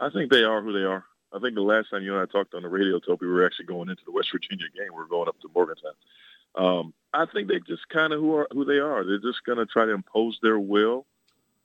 I 0.00 0.08
think 0.10 0.30
they 0.30 0.44
are 0.44 0.62
who 0.62 0.72
they 0.72 0.84
are. 0.84 1.04
I 1.32 1.38
think 1.38 1.54
the 1.54 1.60
last 1.60 1.90
time 1.90 2.02
you 2.02 2.16
and 2.16 2.22
I 2.22 2.30
talked 2.30 2.54
on 2.54 2.62
the 2.62 2.68
radio, 2.68 2.98
Toby, 2.98 3.26
we 3.26 3.32
were 3.32 3.46
actually 3.46 3.66
going 3.66 3.88
into 3.88 4.02
the 4.04 4.12
West 4.12 4.32
Virginia 4.32 4.66
game. 4.74 4.88
We 4.94 5.02
are 5.02 5.06
going 5.06 5.28
up 5.28 5.38
to 5.40 5.50
Morgantown. 5.54 5.92
Um, 6.54 6.94
I 7.12 7.26
think 7.26 7.48
they 7.48 7.60
just 7.60 7.88
kind 7.88 8.12
of 8.12 8.20
who 8.20 8.34
are 8.36 8.48
who 8.50 8.64
they 8.64 8.78
are. 8.78 9.04
They're 9.04 9.18
just 9.18 9.44
going 9.44 9.58
to 9.58 9.66
try 9.66 9.84
to 9.84 9.92
impose 9.92 10.38
their 10.42 10.58
will. 10.58 11.06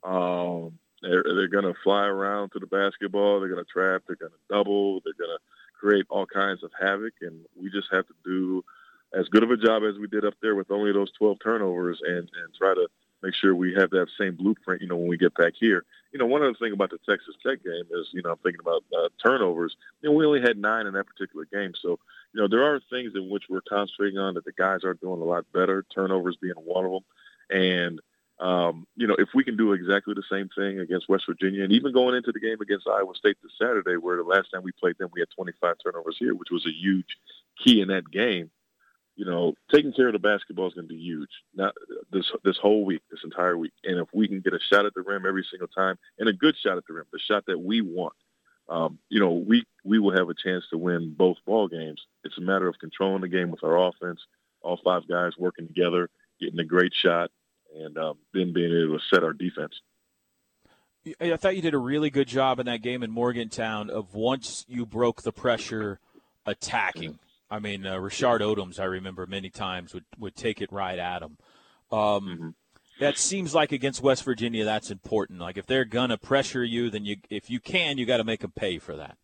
Um, 0.04 0.78
they're, 1.02 1.24
they're 1.24 1.48
going 1.48 1.64
to 1.64 1.74
fly 1.82 2.04
around 2.06 2.52
to 2.52 2.60
the 2.60 2.66
basketball. 2.66 3.40
They're 3.40 3.48
going 3.48 3.64
to 3.64 3.70
trap. 3.70 4.02
They're 4.06 4.16
going 4.16 4.32
to 4.32 4.54
double. 4.54 5.00
They're 5.04 5.14
going 5.14 5.36
to 5.36 5.42
create 5.78 6.06
all 6.08 6.26
kinds 6.26 6.62
of 6.62 6.70
havoc, 6.78 7.14
and 7.20 7.44
we 7.60 7.70
just 7.70 7.88
have 7.92 8.06
to 8.06 8.14
do 8.24 8.64
as 9.14 9.28
good 9.28 9.42
of 9.42 9.50
a 9.50 9.56
job 9.56 9.82
as 9.84 9.98
we 9.98 10.06
did 10.06 10.24
up 10.24 10.34
there 10.42 10.54
with 10.54 10.70
only 10.70 10.92
those 10.92 11.12
12 11.12 11.38
turnovers 11.42 12.00
and, 12.04 12.18
and 12.18 12.54
try 12.58 12.74
to 12.74 12.88
make 13.22 13.34
sure 13.34 13.54
we 13.54 13.74
have 13.74 13.90
that 13.90 14.08
same 14.18 14.36
blueprint, 14.36 14.82
you 14.82 14.88
know, 14.88 14.96
when 14.96 15.08
we 15.08 15.16
get 15.16 15.34
back 15.34 15.54
here. 15.58 15.84
You 16.12 16.18
know, 16.18 16.26
one 16.26 16.42
other 16.42 16.54
thing 16.54 16.72
about 16.72 16.90
the 16.90 16.98
Texas 17.08 17.34
Tech 17.42 17.62
game 17.64 17.84
is, 17.90 18.08
you 18.12 18.22
know, 18.22 18.32
I'm 18.32 18.38
thinking 18.38 18.60
about 18.60 18.84
uh, 18.96 19.08
turnovers. 19.22 19.76
You 20.02 20.10
know, 20.10 20.14
we 20.14 20.26
only 20.26 20.40
had 20.40 20.58
nine 20.58 20.86
in 20.86 20.94
that 20.94 21.06
particular 21.06 21.46
game. 21.50 21.72
So, 21.80 21.98
you 22.32 22.40
know, 22.40 22.48
there 22.48 22.62
are 22.62 22.80
things 22.90 23.12
in 23.14 23.30
which 23.30 23.44
we're 23.48 23.62
concentrating 23.62 24.18
on 24.18 24.34
that 24.34 24.44
the 24.44 24.52
guys 24.52 24.84
are 24.84 24.94
doing 24.94 25.20
a 25.20 25.24
lot 25.24 25.46
better, 25.52 25.84
turnovers 25.94 26.36
being 26.36 26.54
one 26.54 26.84
of 26.84 26.92
them. 26.92 27.04
And, 27.50 28.00
um, 28.38 28.86
you 28.96 29.06
know, 29.06 29.16
if 29.18 29.28
we 29.34 29.44
can 29.44 29.56
do 29.56 29.72
exactly 29.72 30.14
the 30.14 30.22
same 30.30 30.48
thing 30.56 30.80
against 30.80 31.08
West 31.08 31.24
Virginia 31.26 31.64
and 31.64 31.72
even 31.72 31.92
going 31.92 32.14
into 32.14 32.32
the 32.32 32.40
game 32.40 32.60
against 32.60 32.86
Iowa 32.86 33.14
State 33.14 33.38
this 33.42 33.52
Saturday, 33.58 33.96
where 33.96 34.16
the 34.16 34.22
last 34.22 34.50
time 34.52 34.62
we 34.62 34.72
played 34.72 34.98
them, 34.98 35.10
we 35.12 35.20
had 35.20 35.28
25 35.34 35.76
turnovers 35.82 36.16
here, 36.18 36.34
which 36.34 36.50
was 36.50 36.66
a 36.66 36.72
huge 36.72 37.16
key 37.64 37.80
in 37.80 37.88
that 37.88 38.10
game 38.10 38.50
you 39.16 39.24
know, 39.24 39.54
taking 39.72 39.92
care 39.92 40.08
of 40.08 40.12
the 40.12 40.18
basketball 40.18 40.68
is 40.68 40.74
going 40.74 40.86
to 40.86 40.94
be 40.94 41.00
huge. 41.00 41.30
Not 41.54 41.74
this 42.12 42.30
this 42.44 42.58
whole 42.58 42.84
week, 42.84 43.00
this 43.10 43.24
entire 43.24 43.56
week. 43.56 43.72
And 43.82 43.98
if 43.98 44.08
we 44.12 44.28
can 44.28 44.40
get 44.40 44.52
a 44.52 44.60
shot 44.70 44.84
at 44.84 44.94
the 44.94 45.02
rim 45.02 45.24
every 45.26 45.44
single 45.50 45.68
time, 45.68 45.98
and 46.18 46.28
a 46.28 46.34
good 46.34 46.54
shot 46.62 46.76
at 46.76 46.84
the 46.86 46.92
rim, 46.92 47.06
the 47.12 47.18
shot 47.18 47.44
that 47.46 47.58
we 47.58 47.80
want, 47.80 48.12
um, 48.68 48.98
you 49.08 49.18
know, 49.18 49.32
we 49.32 49.64
we 49.84 49.98
will 49.98 50.14
have 50.14 50.28
a 50.28 50.34
chance 50.34 50.64
to 50.70 50.78
win 50.78 51.14
both 51.16 51.38
ball 51.46 51.66
games. 51.66 52.00
It's 52.24 52.36
a 52.36 52.42
matter 52.42 52.68
of 52.68 52.78
controlling 52.78 53.22
the 53.22 53.28
game 53.28 53.50
with 53.50 53.64
our 53.64 53.88
offense, 53.88 54.20
all 54.60 54.78
five 54.84 55.08
guys 55.08 55.32
working 55.38 55.66
together, 55.66 56.10
getting 56.38 56.60
a 56.60 56.64
great 56.64 56.92
shot, 56.92 57.30
and 57.84 57.96
um, 57.98 58.18
then 58.32 58.52
being 58.52 58.70
able 58.70 58.98
to 58.98 59.04
set 59.12 59.24
our 59.24 59.32
defense. 59.32 59.72
I 61.20 61.36
thought 61.36 61.54
you 61.54 61.62
did 61.62 61.74
a 61.74 61.78
really 61.78 62.10
good 62.10 62.26
job 62.26 62.58
in 62.58 62.66
that 62.66 62.82
game 62.82 63.02
in 63.02 63.12
Morgantown 63.12 63.90
of 63.90 64.14
once 64.14 64.64
you 64.68 64.84
broke 64.84 65.22
the 65.22 65.32
pressure, 65.32 66.00
attacking. 66.44 67.18
I 67.48 67.60
mean, 67.60 67.86
uh, 67.86 67.96
Rashard 67.96 68.40
Odomes, 68.40 68.80
I 68.80 68.84
remember 68.84 69.24
many 69.26 69.50
times 69.50 69.94
would, 69.94 70.04
would 70.18 70.34
take 70.34 70.60
it 70.60 70.72
right 70.72 70.98
at 70.98 71.22
him. 71.22 71.36
Um, 71.92 71.98
mm-hmm. 71.98 72.48
That 72.98 73.18
seems 73.18 73.54
like 73.54 73.72
against 73.72 74.02
West 74.02 74.24
Virginia, 74.24 74.64
that's 74.64 74.90
important. 74.90 75.38
Like 75.38 75.58
if 75.58 75.66
they're 75.66 75.84
gonna 75.84 76.16
pressure 76.16 76.64
you, 76.64 76.90
then 76.90 77.04
you, 77.04 77.16
if 77.28 77.50
you 77.50 77.60
can, 77.60 77.98
you 77.98 78.06
got 78.06 78.16
to 78.16 78.24
make 78.24 78.40
them 78.40 78.52
pay 78.56 78.78
for 78.78 78.96
that. 78.96 79.16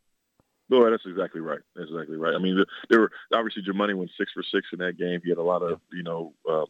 No, 0.68 0.88
that's 0.90 1.04
exactly 1.06 1.40
right. 1.40 1.60
That's 1.74 1.90
exactly 1.90 2.16
right. 2.16 2.34
I 2.34 2.38
mean, 2.38 2.62
there 2.90 3.00
were 3.00 3.10
obviously 3.34 3.62
Jamuni 3.62 3.94
went 3.94 4.10
six 4.16 4.30
for 4.32 4.42
six 4.42 4.66
in 4.72 4.78
that 4.80 4.98
game. 4.98 5.20
He 5.24 5.30
had 5.30 5.38
a 5.38 5.42
lot 5.42 5.62
of 5.62 5.80
you 5.92 6.02
know 6.02 6.34
um, 6.48 6.66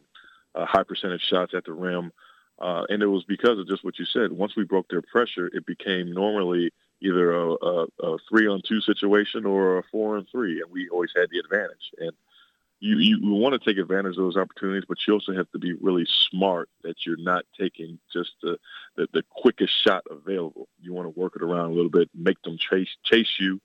uh, 0.55 0.67
high 0.67 0.83
percentage 0.83 1.23
shots 1.23 1.55
at 1.55 1.65
the 1.65 1.73
rim, 1.73 2.13
uh, 2.59 2.85
and 2.89 3.03
it 3.03 3.07
was 3.07 3.25
because 3.25 3.59
of 3.59 3.67
just 3.67 3.85
what 3.85 3.99
you 3.99 4.05
said. 4.05 4.33
Once 4.33 4.57
we 4.57 4.65
broke 4.65 4.89
their 4.89 5.03
pressure, 5.03 5.51
it 5.53 5.67
became 5.67 6.13
normally 6.13 6.73
either 7.01 7.33
a, 7.33 7.53
a, 7.53 7.87
a 8.03 8.19
three 8.29 8.47
on 8.47 8.63
two 8.67 8.81
situation 8.81 9.45
or 9.45 9.79
a 9.79 9.83
four 9.91 10.17
on 10.17 10.27
three, 10.31 10.61
and 10.61 10.71
we 10.71 10.89
always 10.89 11.11
had 11.17 11.29
the 11.31 11.39
advantage. 11.39 11.91
And 11.99 12.13
you, 12.79 12.99
you 12.99 13.33
want 13.33 13.61
to 13.61 13.65
take 13.65 13.81
advantage 13.81 14.17
of 14.17 14.25
those 14.25 14.37
opportunities, 14.37 14.85
but 14.89 14.99
you 15.07 15.15
also 15.15 15.33
have 15.33 15.51
to 15.53 15.59
be 15.59 15.73
really 15.75 16.07
smart 16.31 16.69
that 16.83 17.07
you're 17.07 17.17
not 17.17 17.45
taking 17.59 17.99
just 18.13 18.33
the, 18.43 18.59
the, 18.97 19.07
the 19.13 19.23
quickest 19.31 19.73
shot 19.73 20.03
available. 20.11 20.69
You 20.81 20.93
want 20.93 21.07
to 21.07 21.21
work 21.21 21.35
it 21.37 21.43
around 21.43 21.71
a 21.71 21.75
little 21.75 21.91
bit, 21.91 22.11
make 22.13 22.43
them 22.43 22.59
chase 22.59 22.89
chase 23.05 23.39
you, 23.39 23.61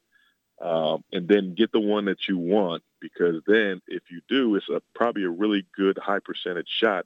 um, 0.62 1.04
and 1.12 1.28
then 1.28 1.56
get 1.56 1.72
the 1.72 1.80
one 1.80 2.06
that 2.06 2.28
you 2.28 2.38
want. 2.38 2.84
Because 3.00 3.44
then, 3.46 3.82
if 3.88 4.04
you 4.10 4.22
do, 4.28 4.56
it's 4.56 4.70
a, 4.70 4.82
probably 4.96 5.24
a 5.24 5.30
really 5.30 5.66
good 5.76 5.98
high 5.98 6.20
percentage 6.20 6.70
shot. 6.70 7.06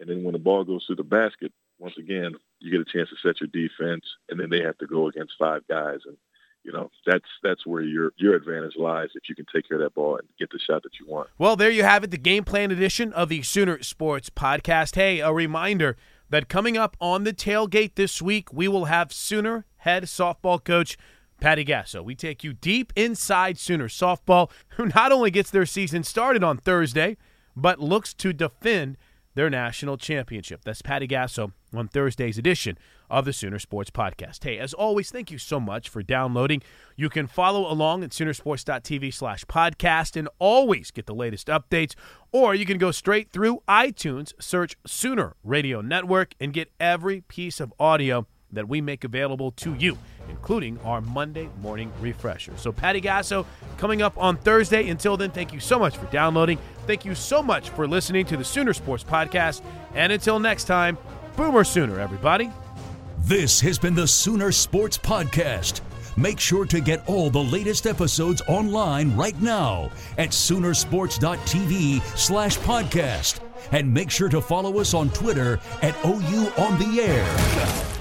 And 0.00 0.08
then 0.08 0.24
when 0.24 0.32
the 0.32 0.38
ball 0.38 0.64
goes 0.64 0.84
through 0.86 0.96
the 0.96 1.04
basket, 1.04 1.52
once 1.78 1.96
again, 1.96 2.34
you 2.60 2.70
get 2.70 2.80
a 2.80 2.84
chance 2.84 3.08
to 3.10 3.16
set 3.22 3.40
your 3.40 3.48
defense, 3.48 4.04
and 4.28 4.38
then 4.38 4.50
they 4.50 4.62
have 4.62 4.76
to 4.78 4.86
go 4.86 5.06
against 5.06 5.34
five 5.38 5.66
guys, 5.68 6.00
and 6.06 6.16
you 6.64 6.72
know 6.72 6.90
that's 7.06 7.28
that's 7.42 7.64
where 7.64 7.82
your 7.82 8.12
your 8.16 8.34
advantage 8.34 8.76
lies 8.76 9.10
if 9.14 9.28
you 9.28 9.34
can 9.34 9.46
take 9.52 9.68
care 9.68 9.76
of 9.76 9.82
that 9.82 9.94
ball 9.94 10.16
and 10.16 10.26
get 10.38 10.50
the 10.50 10.58
shot 10.58 10.82
that 10.82 10.98
you 10.98 11.06
want. 11.06 11.28
Well, 11.38 11.56
there 11.56 11.70
you 11.70 11.84
have 11.84 12.02
it, 12.04 12.10
the 12.10 12.18
game 12.18 12.44
plan 12.44 12.70
edition 12.70 13.12
of 13.12 13.28
the 13.28 13.42
Sooner 13.42 13.82
Sports 13.82 14.28
Podcast. 14.28 14.96
Hey, 14.96 15.20
a 15.20 15.32
reminder 15.32 15.96
that 16.30 16.48
coming 16.48 16.76
up 16.76 16.96
on 17.00 17.24
the 17.24 17.32
tailgate 17.32 17.94
this 17.94 18.20
week, 18.20 18.52
we 18.52 18.68
will 18.68 18.86
have 18.86 19.12
Sooner 19.12 19.64
head 19.78 20.04
softball 20.04 20.62
coach. 20.62 20.98
Patty 21.40 21.64
Gasso. 21.64 22.04
We 22.04 22.14
take 22.14 22.42
you 22.42 22.52
deep 22.52 22.92
inside 22.96 23.58
Sooner 23.58 23.88
softball, 23.88 24.50
who 24.70 24.86
not 24.94 25.12
only 25.12 25.30
gets 25.30 25.50
their 25.50 25.66
season 25.66 26.02
started 26.02 26.42
on 26.42 26.58
Thursday, 26.58 27.16
but 27.56 27.80
looks 27.80 28.14
to 28.14 28.32
defend 28.32 28.96
their 29.34 29.48
national 29.48 29.96
championship. 29.96 30.62
That's 30.64 30.82
Patty 30.82 31.06
Gasso 31.06 31.52
on 31.72 31.86
Thursday's 31.86 32.38
edition 32.38 32.76
of 33.08 33.24
the 33.24 33.32
Sooner 33.32 33.60
Sports 33.60 33.88
Podcast. 33.88 34.42
Hey, 34.42 34.58
as 34.58 34.74
always, 34.74 35.10
thank 35.10 35.30
you 35.30 35.38
so 35.38 35.60
much 35.60 35.88
for 35.88 36.02
downloading. 36.02 36.60
You 36.96 37.08
can 37.08 37.28
follow 37.28 37.70
along 37.70 38.02
at 38.02 38.10
Soonersports.tv 38.10 39.14
slash 39.14 39.44
podcast 39.44 40.16
and 40.16 40.28
always 40.40 40.90
get 40.90 41.06
the 41.06 41.14
latest 41.14 41.46
updates. 41.46 41.94
Or 42.32 42.52
you 42.52 42.66
can 42.66 42.78
go 42.78 42.90
straight 42.90 43.30
through 43.30 43.62
iTunes, 43.68 44.32
search 44.40 44.76
Sooner 44.86 45.36
Radio 45.44 45.80
Network, 45.82 46.34
and 46.40 46.52
get 46.52 46.72
every 46.80 47.20
piece 47.20 47.60
of 47.60 47.72
audio 47.78 48.26
that 48.52 48.68
we 48.68 48.80
make 48.80 49.04
available 49.04 49.52
to 49.52 49.74
you, 49.74 49.98
including 50.28 50.78
our 50.80 51.00
Monday 51.00 51.48
morning 51.60 51.92
refresher. 52.00 52.52
So, 52.56 52.72
Patty 52.72 53.00
Gasso 53.00 53.44
coming 53.76 54.02
up 54.02 54.16
on 54.18 54.36
Thursday. 54.36 54.88
Until 54.88 55.16
then, 55.16 55.30
thank 55.30 55.52
you 55.52 55.60
so 55.60 55.78
much 55.78 55.96
for 55.96 56.06
downloading. 56.06 56.58
Thank 56.86 57.04
you 57.04 57.14
so 57.14 57.42
much 57.42 57.70
for 57.70 57.86
listening 57.86 58.26
to 58.26 58.36
the 58.36 58.44
Sooner 58.44 58.72
Sports 58.72 59.04
Podcast. 59.04 59.62
And 59.94 60.12
until 60.12 60.38
next 60.38 60.64
time, 60.64 60.98
Boomer 61.36 61.64
Sooner, 61.64 62.00
everybody. 62.00 62.50
This 63.18 63.60
has 63.60 63.78
been 63.78 63.94
the 63.94 64.06
Sooner 64.06 64.52
Sports 64.52 64.96
Podcast. 64.96 65.82
Make 66.16 66.40
sure 66.40 66.64
to 66.66 66.80
get 66.80 67.06
all 67.08 67.30
the 67.30 67.42
latest 67.42 67.86
episodes 67.86 68.42
online 68.48 69.14
right 69.16 69.40
now 69.40 69.90
at 70.16 70.30
Soonersports.tv 70.30 72.02
slash 72.18 72.58
podcast. 72.58 73.40
And 73.70 73.92
make 73.92 74.10
sure 74.10 74.28
to 74.28 74.40
follow 74.40 74.80
us 74.80 74.94
on 74.94 75.10
Twitter 75.10 75.60
at 75.82 75.94
OU 76.04 76.52
On 76.56 76.78
The 76.78 77.00
Air. 77.02 77.94